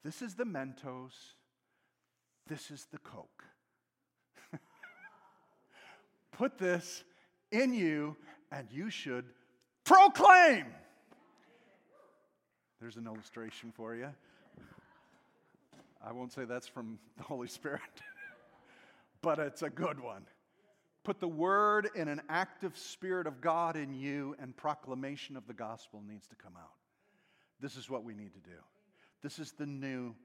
This 0.03 0.21
is 0.21 0.35
the 0.35 0.45
Mentos. 0.45 1.13
This 2.45 2.69
is 2.69 2.85
the 2.91 2.99
Coke 2.99 3.45
put 6.39 6.57
this 6.57 7.03
in 7.51 7.73
you 7.73 8.15
and 8.49 8.65
you 8.71 8.89
should 8.89 9.25
proclaim. 9.83 10.65
There's 12.79 12.95
an 12.95 13.05
illustration 13.05 13.73
for 13.75 13.93
you. 13.93 14.07
I 16.01 16.13
won't 16.13 16.31
say 16.31 16.45
that's 16.45 16.67
from 16.67 16.97
the 17.17 17.23
Holy 17.23 17.49
Spirit, 17.49 17.81
but 19.21 19.37
it's 19.37 19.63
a 19.63 19.69
good 19.69 19.99
one. 19.99 20.25
Put 21.03 21.19
the 21.19 21.27
word 21.27 21.89
in 21.93 22.07
an 22.07 22.21
active 22.29 22.77
spirit 22.77 23.27
of 23.27 23.41
God 23.41 23.75
in 23.75 23.93
you, 23.93 24.33
and 24.39 24.55
proclamation 24.55 25.35
of 25.35 25.45
the 25.45 25.53
gospel 25.53 26.01
needs 26.07 26.25
to 26.27 26.35
come 26.35 26.53
out. 26.57 26.71
This 27.59 27.75
is 27.75 27.89
what 27.89 28.05
we 28.05 28.13
need 28.13 28.33
to 28.33 28.49
do. 28.49 28.57
This 29.21 29.39
is 29.39 29.51
the 29.51 29.65
new 29.65 30.15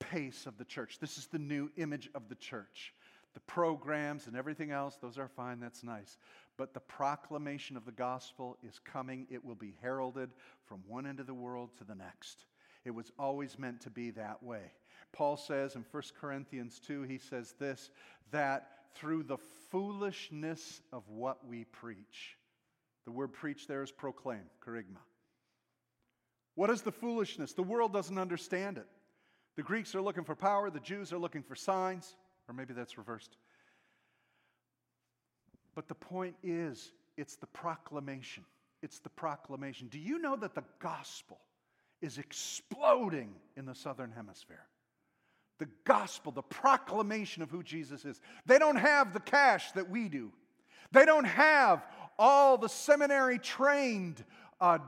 pace 0.00 0.46
of 0.46 0.56
the 0.56 0.64
church. 0.64 0.98
This 1.00 1.18
is 1.18 1.26
the 1.26 1.38
new 1.38 1.70
image 1.76 2.08
of 2.14 2.30
the 2.30 2.34
church. 2.34 2.94
The 3.36 3.40
programs 3.40 4.28
and 4.28 4.34
everything 4.34 4.70
else, 4.70 4.96
those 4.96 5.18
are 5.18 5.28
fine, 5.28 5.60
that's 5.60 5.84
nice. 5.84 6.16
But 6.56 6.72
the 6.72 6.80
proclamation 6.80 7.76
of 7.76 7.84
the 7.84 7.92
gospel 7.92 8.56
is 8.66 8.78
coming. 8.78 9.26
It 9.28 9.44
will 9.44 9.54
be 9.54 9.74
heralded 9.82 10.30
from 10.64 10.80
one 10.86 11.06
end 11.06 11.20
of 11.20 11.26
the 11.26 11.34
world 11.34 11.68
to 11.76 11.84
the 11.84 11.94
next. 11.94 12.46
It 12.86 12.92
was 12.92 13.12
always 13.18 13.58
meant 13.58 13.82
to 13.82 13.90
be 13.90 14.10
that 14.12 14.42
way. 14.42 14.72
Paul 15.12 15.36
says 15.36 15.76
in 15.76 15.84
1 15.90 16.02
Corinthians 16.18 16.80
2, 16.80 17.02
he 17.02 17.18
says 17.18 17.54
this 17.58 17.90
that 18.30 18.70
through 18.94 19.24
the 19.24 19.36
foolishness 19.70 20.80
of 20.90 21.02
what 21.06 21.46
we 21.46 21.64
preach, 21.64 22.38
the 23.04 23.12
word 23.12 23.34
preach 23.34 23.66
there 23.66 23.82
is 23.82 23.92
proclaim, 23.92 24.44
kerygma. 24.66 25.02
What 26.54 26.70
is 26.70 26.80
the 26.80 26.90
foolishness? 26.90 27.52
The 27.52 27.62
world 27.62 27.92
doesn't 27.92 28.16
understand 28.16 28.78
it. 28.78 28.86
The 29.56 29.62
Greeks 29.62 29.94
are 29.94 30.00
looking 30.00 30.24
for 30.24 30.34
power, 30.34 30.70
the 30.70 30.80
Jews 30.80 31.12
are 31.12 31.18
looking 31.18 31.42
for 31.42 31.54
signs. 31.54 32.16
Or 32.48 32.54
maybe 32.54 32.74
that's 32.74 32.96
reversed. 32.98 33.36
But 35.74 35.88
the 35.88 35.94
point 35.94 36.34
is, 36.42 36.92
it's 37.16 37.36
the 37.36 37.46
proclamation. 37.46 38.44
It's 38.82 38.98
the 38.98 39.10
proclamation. 39.10 39.88
Do 39.88 39.98
you 39.98 40.18
know 40.18 40.36
that 40.36 40.54
the 40.54 40.64
gospel 40.78 41.38
is 42.00 42.18
exploding 42.18 43.34
in 43.56 43.66
the 43.66 43.74
southern 43.74 44.12
hemisphere? 44.12 44.66
The 45.58 45.68
gospel, 45.84 46.32
the 46.32 46.42
proclamation 46.42 47.42
of 47.42 47.50
who 47.50 47.62
Jesus 47.62 48.04
is. 48.04 48.20
They 48.44 48.58
don't 48.58 48.76
have 48.76 49.12
the 49.12 49.20
cash 49.20 49.72
that 49.72 49.88
we 49.88 50.08
do, 50.08 50.32
they 50.92 51.04
don't 51.04 51.24
have 51.24 51.84
all 52.18 52.56
the 52.56 52.68
seminary 52.68 53.38
trained 53.38 54.24
uh, 54.60 54.78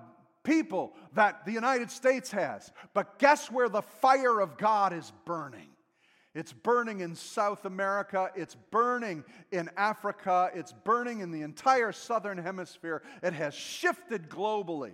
people 0.43 0.95
that 1.13 1.45
the 1.45 1.53
United 1.53 1.91
States 1.91 2.31
has. 2.31 2.73
But 2.95 3.19
guess 3.19 3.51
where 3.51 3.69
the 3.69 3.83
fire 3.83 4.41
of 4.41 4.57
God 4.57 4.93
is 4.93 5.13
burning? 5.27 5.69
It's 6.35 6.53
burning 6.53 7.01
in 7.01 7.15
South 7.15 7.65
America. 7.65 8.31
It's 8.37 8.55
burning 8.71 9.25
in 9.51 9.71
Africa. 9.77 10.51
It's 10.55 10.73
burning 10.73 11.21
in 11.21 11.31
the 11.31 11.43
entire 11.43 11.93
southern 11.93 12.39
hemisphere. 12.39 13.03
It 13.23 13.33
has 13.33 13.55
shifted 13.55 14.29
globally. 14.29 14.93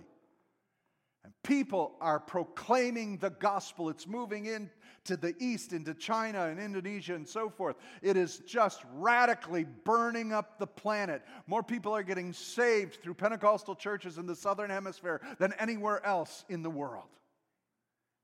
And 1.23 1.33
people 1.43 1.93
are 2.01 2.19
proclaiming 2.19 3.17
the 3.17 3.31
gospel. 3.31 3.89
It's 3.89 4.07
moving 4.07 4.45
into 4.45 5.17
the 5.17 5.35
east, 5.39 5.73
into 5.73 5.93
China 5.93 6.45
and 6.45 6.59
Indonesia 6.59 7.15
and 7.15 7.27
so 7.27 7.49
forth. 7.49 7.75
It 8.01 8.15
is 8.15 8.39
just 8.45 8.83
radically 8.93 9.65
burning 9.83 10.31
up 10.31 10.57
the 10.57 10.67
planet. 10.67 11.23
More 11.47 11.63
people 11.63 11.93
are 11.93 12.03
getting 12.03 12.31
saved 12.31 13.01
through 13.01 13.15
Pentecostal 13.15 13.75
churches 13.75 14.19
in 14.19 14.25
the 14.25 14.35
southern 14.35 14.69
hemisphere 14.69 15.19
than 15.37 15.51
anywhere 15.53 16.05
else 16.05 16.45
in 16.47 16.63
the 16.63 16.69
world. 16.69 17.09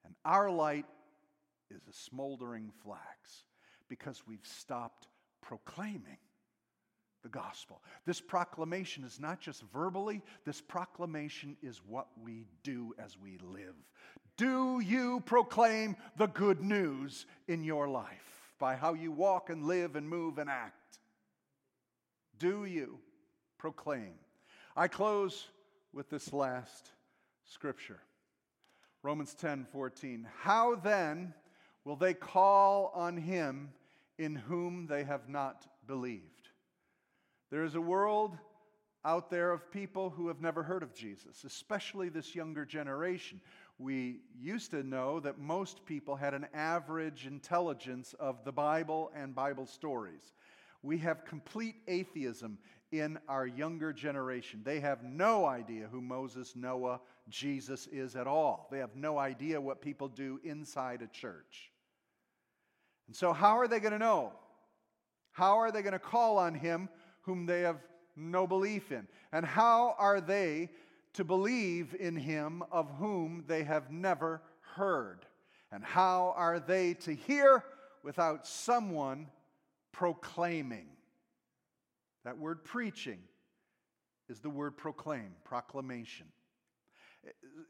And 0.06 0.16
our 0.24 0.50
light 0.50 0.86
is 1.76 1.88
a 1.88 1.94
smoldering 1.94 2.72
flax 2.84 3.46
because 3.90 4.24
we've 4.28 4.46
stopped 4.46 5.08
proclaiming 5.42 6.18
the 7.24 7.30
gospel. 7.30 7.82
This 8.06 8.20
proclamation 8.20 9.04
is 9.04 9.20
not 9.20 9.40
just 9.40 9.62
verbally, 9.74 10.22
this 10.46 10.62
proclamation 10.62 11.56
is 11.62 11.82
what 11.88 12.08
we 12.22 12.46
do 12.64 12.94
as 12.98 13.18
we 13.18 13.38
live. 13.38 13.76
Do 14.38 14.80
you 14.80 15.22
proclaim 15.26 15.96
the 16.18 16.28
good 16.28 16.62
news 16.62 17.26
in 17.48 17.64
your 17.64 17.88
life 17.88 18.54
by 18.60 18.76
how 18.76 18.94
you 18.94 19.12
walk 19.12 19.50
and 19.50 19.66
live 19.66 19.96
and 19.96 20.08
move 20.08 20.38
and 20.38 20.50
act? 20.50 21.00
Do 22.40 22.66
you 22.66 23.00
proclaim? 23.58 24.14
I 24.76 24.88
close 24.88 25.48
with 25.94 26.10
this 26.10 26.34
last 26.34 26.90
scripture 27.46 28.00
Romans 29.04 29.34
10 29.34 29.66
14. 29.72 30.28
How 30.40 30.76
then 30.76 31.34
will 31.86 31.96
they 31.96 32.14
call 32.14 32.92
on 32.96 33.18
him 33.18 33.72
in 34.18 34.36
whom 34.36 34.88
they 34.88 35.04
have 35.04 35.28
not 35.30 35.68
believed? 35.88 36.50
There 37.50 37.64
is 37.64 37.76
a 37.76 37.82
world 37.82 38.38
out 39.04 39.30
there 39.30 39.52
of 39.52 39.72
people 39.72 40.10
who 40.10 40.28
have 40.28 40.42
never 40.42 40.64
heard 40.64 40.84
of 40.84 40.94
Jesus, 40.94 41.44
especially 41.44 42.10
this 42.10 42.36
younger 42.36 42.66
generation. 42.66 43.42
We 43.80 44.20
used 44.40 44.72
to 44.72 44.84
know 44.84 45.20
that 45.22 45.40
most 45.40 45.86
people 45.86 46.16
had 46.16 46.34
an 46.34 46.48
average 46.54 47.26
intelligence 47.26 48.14
of 48.20 48.44
the 48.44 48.52
Bible 48.52 49.12
and 49.16 49.34
Bible 49.34 49.66
stories. 49.66 50.34
We 50.84 50.98
have 51.00 51.26
complete 51.26 51.76
atheism 51.88 52.58
in 52.92 53.20
our 53.28 53.46
younger 53.46 53.94
generation. 53.94 54.62
They 54.64 54.80
have 54.80 55.04
no 55.04 55.46
idea 55.46 55.88
who 55.92 56.02
Moses, 56.02 56.56
Noah, 56.56 57.00
Jesus 57.30 57.88
is 57.88 58.16
at 58.16 58.28
all. 58.28 58.68
They 58.72 58.80
have 58.80 58.96
no 58.96 59.18
idea 59.18 59.62
what 59.62 59.82
people 59.82 60.08
do 60.08 60.40
inside 60.44 61.02
a 61.02 61.08
church. 61.08 61.72
And 63.08 63.16
so, 63.16 63.34
how 63.34 63.58
are 63.58 63.68
they 63.68 63.80
going 63.80 63.94
to 63.94 64.00
know? 64.00 64.34
How 65.32 65.58
are 65.60 65.72
they 65.72 65.82
going 65.82 65.94
to 65.94 66.00
call 66.00 66.38
on 66.38 66.54
him 66.54 66.90
whom 67.22 67.46
they 67.46 67.62
have 67.62 67.78
no 68.16 68.46
belief 68.48 68.92
in? 68.92 69.08
And 69.32 69.46
how 69.46 69.96
are 69.98 70.20
they 70.20 70.70
to 71.14 71.24
believe 71.24 71.96
in 71.98 72.16
him 72.16 72.64
of 72.72 72.90
whom 72.98 73.44
they 73.48 73.64
have 73.64 73.92
never 73.92 74.42
heard? 74.76 75.26
And 75.72 75.84
how 75.84 76.34
are 76.36 76.60
they 76.60 76.96
to 76.96 77.14
hear 77.14 77.64
without 78.04 78.46
someone 78.46 79.28
proclaiming? 79.92 80.88
That 82.24 82.38
word 82.38 82.64
preaching 82.64 83.20
is 84.30 84.40
the 84.40 84.50
word 84.50 84.78
proclaim, 84.78 85.34
proclamation. 85.44 86.28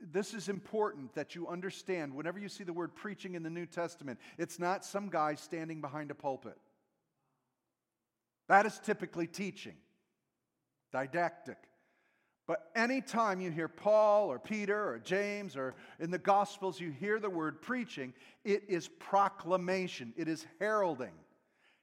This 0.01 0.33
is 0.33 0.47
important 0.47 1.13
that 1.15 1.35
you 1.35 1.47
understand 1.47 2.13
whenever 2.13 2.39
you 2.39 2.49
see 2.49 2.63
the 2.63 2.73
word 2.73 2.95
preaching 2.95 3.35
in 3.35 3.43
the 3.43 3.49
New 3.49 3.65
Testament, 3.65 4.19
it's 4.37 4.59
not 4.59 4.85
some 4.85 5.09
guy 5.09 5.35
standing 5.35 5.81
behind 5.81 6.11
a 6.11 6.15
pulpit. 6.15 6.57
That 8.47 8.65
is 8.65 8.79
typically 8.79 9.27
teaching, 9.27 9.75
didactic. 10.91 11.57
But 12.47 12.69
anytime 12.75 13.39
you 13.39 13.51
hear 13.51 13.67
Paul 13.67 14.27
or 14.27 14.39
Peter 14.39 14.89
or 14.89 14.99
James 14.99 15.55
or 15.55 15.75
in 15.99 16.11
the 16.11 16.17
Gospels, 16.17 16.79
you 16.79 16.91
hear 16.91 17.19
the 17.19 17.29
word 17.29 17.61
preaching, 17.61 18.13
it 18.43 18.63
is 18.67 18.87
proclamation, 18.87 20.13
it 20.17 20.27
is 20.27 20.45
heralding. 20.59 21.13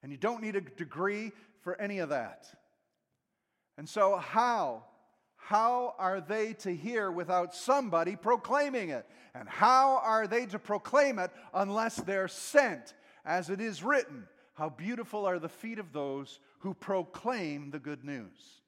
And 0.02 0.12
you 0.12 0.18
don't 0.18 0.42
need 0.42 0.56
a 0.56 0.60
degree 0.60 1.32
for 1.60 1.80
any 1.80 1.98
of 1.98 2.10
that. 2.10 2.46
And 3.76 3.88
so, 3.88 4.16
how? 4.16 4.84
How 5.36 5.94
are 5.98 6.20
they 6.20 6.52
to 6.54 6.74
hear 6.74 7.10
without 7.10 7.54
somebody 7.54 8.16
proclaiming 8.16 8.90
it? 8.90 9.06
And 9.34 9.48
how 9.48 9.98
are 9.98 10.26
they 10.26 10.46
to 10.46 10.58
proclaim 10.58 11.18
it 11.18 11.30
unless 11.54 11.96
they're 11.96 12.28
sent, 12.28 12.94
as 13.24 13.50
it 13.50 13.60
is 13.60 13.82
written? 13.82 14.26
How 14.54 14.68
beautiful 14.68 15.24
are 15.26 15.38
the 15.38 15.48
feet 15.48 15.78
of 15.78 15.92
those 15.92 16.40
who 16.60 16.74
proclaim 16.74 17.70
the 17.70 17.78
good 17.78 18.04
news. 18.04 18.60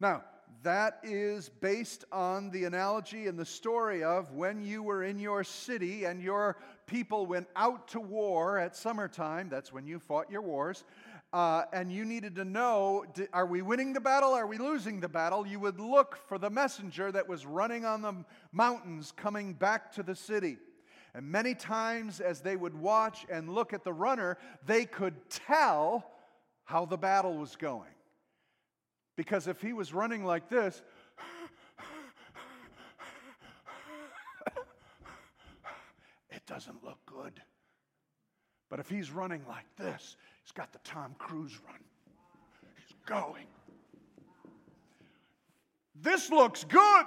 Now, 0.00 0.24
that 0.62 0.98
is 1.02 1.48
based 1.48 2.04
on 2.10 2.50
the 2.50 2.64
analogy 2.64 3.26
and 3.26 3.38
the 3.38 3.44
story 3.44 4.02
of 4.02 4.32
when 4.32 4.62
you 4.62 4.82
were 4.82 5.04
in 5.04 5.18
your 5.18 5.44
city 5.44 6.04
and 6.04 6.20
your 6.20 6.56
people 6.90 7.24
went 7.24 7.46
out 7.54 7.86
to 7.86 8.00
war 8.00 8.58
at 8.58 8.74
summertime. 8.74 9.48
That's 9.48 9.72
when 9.72 9.86
you 9.86 10.00
fought 10.00 10.28
your 10.28 10.42
wars. 10.42 10.84
Uh, 11.32 11.62
and 11.72 11.92
you 11.92 12.04
needed 12.04 12.34
to 12.34 12.44
know 12.44 13.04
are 13.32 13.46
we 13.46 13.62
winning 13.62 13.92
the 13.92 14.00
battle? 14.00 14.32
Are 14.32 14.48
we 14.48 14.58
losing 14.58 14.98
the 14.98 15.08
battle? 15.08 15.46
You 15.46 15.60
would 15.60 15.78
look 15.78 16.18
for 16.26 16.36
the 16.36 16.50
messenger 16.50 17.12
that 17.12 17.28
was 17.28 17.46
running 17.46 17.84
on 17.84 18.02
the 18.02 18.12
mountains 18.50 19.12
coming 19.16 19.52
back 19.52 19.92
to 19.92 20.02
the 20.02 20.16
city. 20.16 20.58
And 21.14 21.30
many 21.30 21.54
times, 21.54 22.20
as 22.20 22.40
they 22.40 22.56
would 22.56 22.74
watch 22.74 23.24
and 23.30 23.48
look 23.48 23.72
at 23.72 23.84
the 23.84 23.92
runner, 23.92 24.36
they 24.66 24.84
could 24.84 25.14
tell 25.30 26.10
how 26.64 26.84
the 26.84 26.98
battle 26.98 27.36
was 27.36 27.54
going. 27.54 27.94
Because 29.16 29.46
if 29.46 29.60
he 29.60 29.72
was 29.72 29.94
running 29.94 30.24
like 30.24 30.48
this, 30.48 30.82
it 36.30 36.39
doesn't 36.50 36.82
look 36.84 36.98
good. 37.06 37.40
But 38.68 38.80
if 38.80 38.88
he's 38.90 39.12
running 39.12 39.42
like 39.48 39.66
this, 39.76 40.16
he's 40.42 40.50
got 40.52 40.72
the 40.72 40.80
Tom 40.80 41.14
Cruise 41.16 41.56
run. 41.64 41.78
He's 42.76 42.96
going. 43.06 43.46
This 45.94 46.28
looks 46.28 46.64
good. 46.64 47.06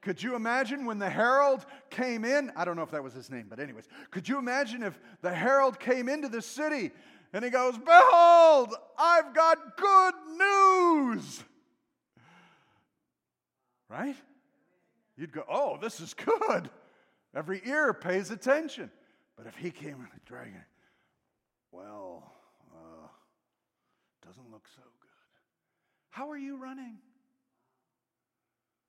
Could 0.00 0.20
you 0.22 0.34
imagine 0.34 0.86
when 0.86 0.98
the 0.98 1.08
herald 1.08 1.66
came 1.90 2.24
in? 2.24 2.50
I 2.56 2.64
don't 2.64 2.76
know 2.76 2.82
if 2.82 2.90
that 2.90 3.02
was 3.02 3.12
his 3.14 3.30
name, 3.30 3.46
but, 3.48 3.60
anyways, 3.60 3.88
could 4.10 4.28
you 4.28 4.38
imagine 4.38 4.82
if 4.82 4.98
the 5.22 5.32
herald 5.32 5.78
came 5.78 6.08
into 6.08 6.28
the 6.28 6.42
city 6.42 6.90
and 7.32 7.44
he 7.44 7.50
goes, 7.50 7.78
Behold, 7.78 8.74
I've 8.98 9.34
got 9.34 9.76
good 9.76 10.14
news? 10.36 11.44
Right? 13.88 14.16
You'd 15.16 15.32
go, 15.32 15.44
Oh, 15.48 15.78
this 15.80 16.00
is 16.00 16.14
good. 16.14 16.70
Every 17.34 17.62
ear 17.64 17.92
pays 17.92 18.30
attention. 18.30 18.90
But 19.36 19.46
if 19.46 19.56
he 19.56 19.70
came 19.70 19.94
in 19.94 20.08
a 20.14 20.20
dragon, 20.26 20.64
well, 21.70 22.32
uh, 22.72 23.06
doesn't 24.26 24.50
look 24.50 24.66
so 24.74 24.82
good. 25.00 25.08
How 26.10 26.30
are 26.30 26.38
you 26.38 26.56
running? 26.56 26.98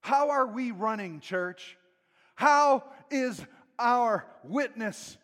How 0.02 0.32
are 0.32 0.48
we 0.48 0.72
running, 0.72 1.20
church? 1.20 1.78
How 2.36 2.84
is 3.12 3.46
our 3.78 4.26
witness? 4.44 5.18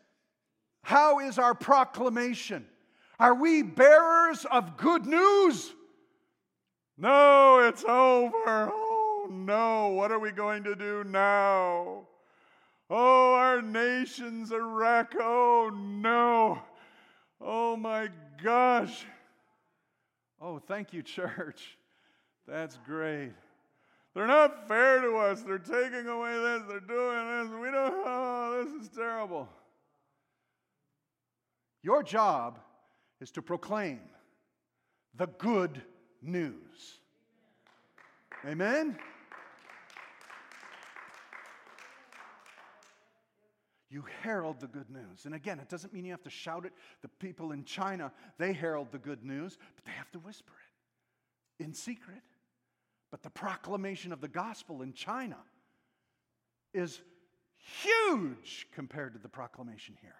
How 0.84 1.20
is 1.20 1.40
our 1.40 1.56
proclamation? 1.56 2.68
Are 3.20 3.34
we 3.34 3.64
bearers 3.64 4.46
of 4.52 4.78
good 4.78 5.06
news? 5.06 5.74
No, 6.98 7.60
it's 7.68 7.84
over. 7.84 8.70
Oh 8.72 9.28
no, 9.32 9.88
what 9.90 10.12
are 10.12 10.20
we 10.20 10.32
going 10.32 10.64
to 10.66 10.76
do 10.76 11.04
now? 11.04 12.08
Nation's 14.06 14.52
a 14.52 14.62
wreck. 14.62 15.16
Oh 15.20 15.72
no. 15.74 16.60
Oh 17.42 17.76
my 17.76 18.08
gosh. 18.44 19.04
Oh, 20.40 20.60
thank 20.60 20.94
you, 20.94 21.02
church. 21.18 21.76
That's 22.48 22.78
great. 22.86 23.32
They're 24.14 24.28
not 24.28 24.68
fair 24.68 25.02
to 25.02 25.16
us. 25.16 25.42
They're 25.42 25.58
taking 25.58 26.08
away 26.08 26.38
this. 26.38 26.62
They're 26.70 26.80
doing 26.82 27.50
this. 27.50 27.60
We 27.60 27.72
don't, 27.72 27.96
oh, 28.06 28.64
this 28.64 28.84
is 28.84 28.90
terrible. 28.96 29.50
Your 31.82 32.04
job 32.04 32.60
is 33.22 33.32
to 33.32 33.42
proclaim 33.42 34.02
the 35.18 35.26
good 35.40 35.82
news. 36.22 37.00
Amen? 38.46 39.00
You 43.90 44.04
herald 44.24 44.60
the 44.60 44.68
good 44.68 44.90
news. 44.90 45.26
And 45.26 45.36
again, 45.36 45.60
it 45.60 45.70
doesn't 45.70 45.94
mean 45.94 46.06
you 46.06 46.12
have 46.12 46.24
to 46.24 46.30
shout 46.30 46.66
it. 46.66 46.74
The 47.02 47.08
people 47.08 47.52
in 47.52 47.64
China, 47.66 48.12
they 48.38 48.52
herald 48.52 48.92
the 48.92 48.98
good 48.98 49.24
news, 49.24 49.58
but 49.76 49.86
they 49.86 49.92
have 49.92 50.12
to 50.12 50.20
whisper 50.20 50.54
it 51.60 51.64
in 51.64 51.74
secret. 51.74 52.22
But 53.12 53.24
the 53.24 53.30
proclamation 53.30 54.12
of 54.12 54.22
the 54.22 54.28
gospel 54.28 54.82
in 54.82 54.94
China 54.94 55.38
is 56.74 57.00
huge 57.58 58.68
compared 58.74 59.14
to 59.14 59.20
the 59.20 59.30
proclamation 59.30 59.96
here. 60.02 60.16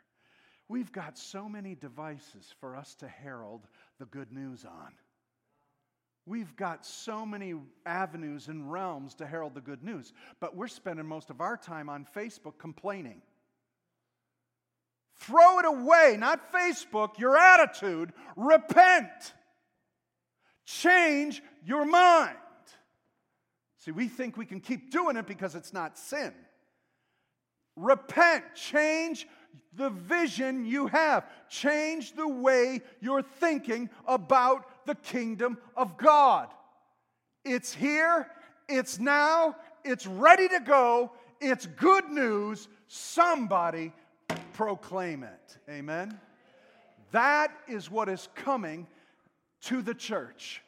We've 0.68 0.92
got 0.92 1.18
so 1.18 1.48
many 1.48 1.76
devices 1.76 2.54
for 2.60 2.76
us 2.76 2.96
to 2.96 3.08
herald 3.08 3.68
the 4.00 4.06
good 4.06 4.32
news 4.32 4.66
on. 4.66 4.94
We've 6.26 6.56
got 6.56 6.86
so 6.86 7.24
many 7.24 7.54
avenues 7.86 8.48
and 8.48 8.72
realms 8.72 9.14
to 9.16 9.28
herald 9.28 9.54
the 9.54 9.62
good 9.62 9.84
news, 9.84 10.12
but 10.40 10.56
we're 10.56 10.68
spending 10.68 11.06
most 11.06 11.30
of 11.30 11.40
our 11.40 11.56
time 11.56 11.88
on 11.88 12.08
Facebook 12.16 12.58
complaining. 12.58 13.22
Throw 15.20 15.60
it 15.60 15.66
away, 15.66 16.18
not 16.20 16.52
Facebook, 16.52 17.18
your 17.18 17.38
attitude. 17.38 18.12
Repent. 18.36 19.34
Change 20.66 21.42
your 21.64 21.86
mind. 21.86 22.38
See, 23.80 23.92
we 23.92 24.08
think 24.08 24.36
we 24.36 24.46
can 24.46 24.60
keep 24.60 24.92
doing 24.92 25.16
it 25.16 25.28
because 25.28 25.56
it's 25.56 25.72
not 25.72 25.98
sin. 25.98 26.34
Repent, 27.76 28.44
change 28.56 29.28
the 29.74 29.90
vision 29.90 30.66
you 30.66 30.88
have, 30.88 31.26
change 31.50 32.14
the 32.14 32.28
way 32.28 32.82
you're 33.02 33.22
thinking 33.22 33.90
about 34.08 34.86
the 34.86 34.96
kingdom 34.96 35.58
of 35.76 35.98
God. 35.98 36.48
It's 37.44 37.74
here, 37.74 38.28
it's 38.68 39.00
now, 39.00 39.56
it's 39.84 40.08
ready 40.08 40.48
to 40.48 40.60
go, 40.62 41.12
it's 41.40 41.66
good 41.66 42.10
news. 42.10 42.68
Somebody 42.88 43.92
proclaim 44.56 45.24
it. 45.24 45.58
Amen? 45.70 46.18
That 47.12 47.52
is 47.68 47.92
what 47.92 48.10
is 48.10 48.30
coming 48.36 48.88
to 49.64 49.82
the 49.82 49.94
church. 49.94 50.62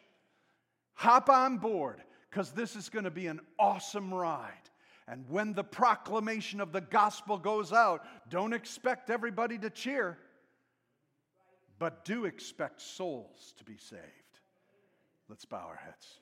Hop 0.95 1.29
on 1.29 1.57
board 1.57 2.01
because 2.29 2.51
this 2.51 2.75
is 2.75 2.89
going 2.89 3.05
to 3.05 3.11
be 3.11 3.27
an 3.27 3.39
awesome 3.57 4.13
ride. 4.13 4.51
And 5.07 5.23
when 5.29 5.53
the 5.53 5.63
proclamation 5.63 6.59
of 6.59 6.73
the 6.73 6.81
gospel 6.81 7.37
goes 7.37 7.71
out, 7.71 8.03
don't 8.29 8.53
expect 8.53 9.09
everybody 9.09 9.57
to 9.59 9.69
cheer, 9.69 10.17
but 11.79 12.03
do 12.03 12.25
expect 12.25 12.81
souls 12.81 13.53
to 13.57 13.63
be 13.63 13.77
saved. 13.77 14.01
Let's 15.29 15.45
bow 15.45 15.65
our 15.65 15.77
heads. 15.77 16.19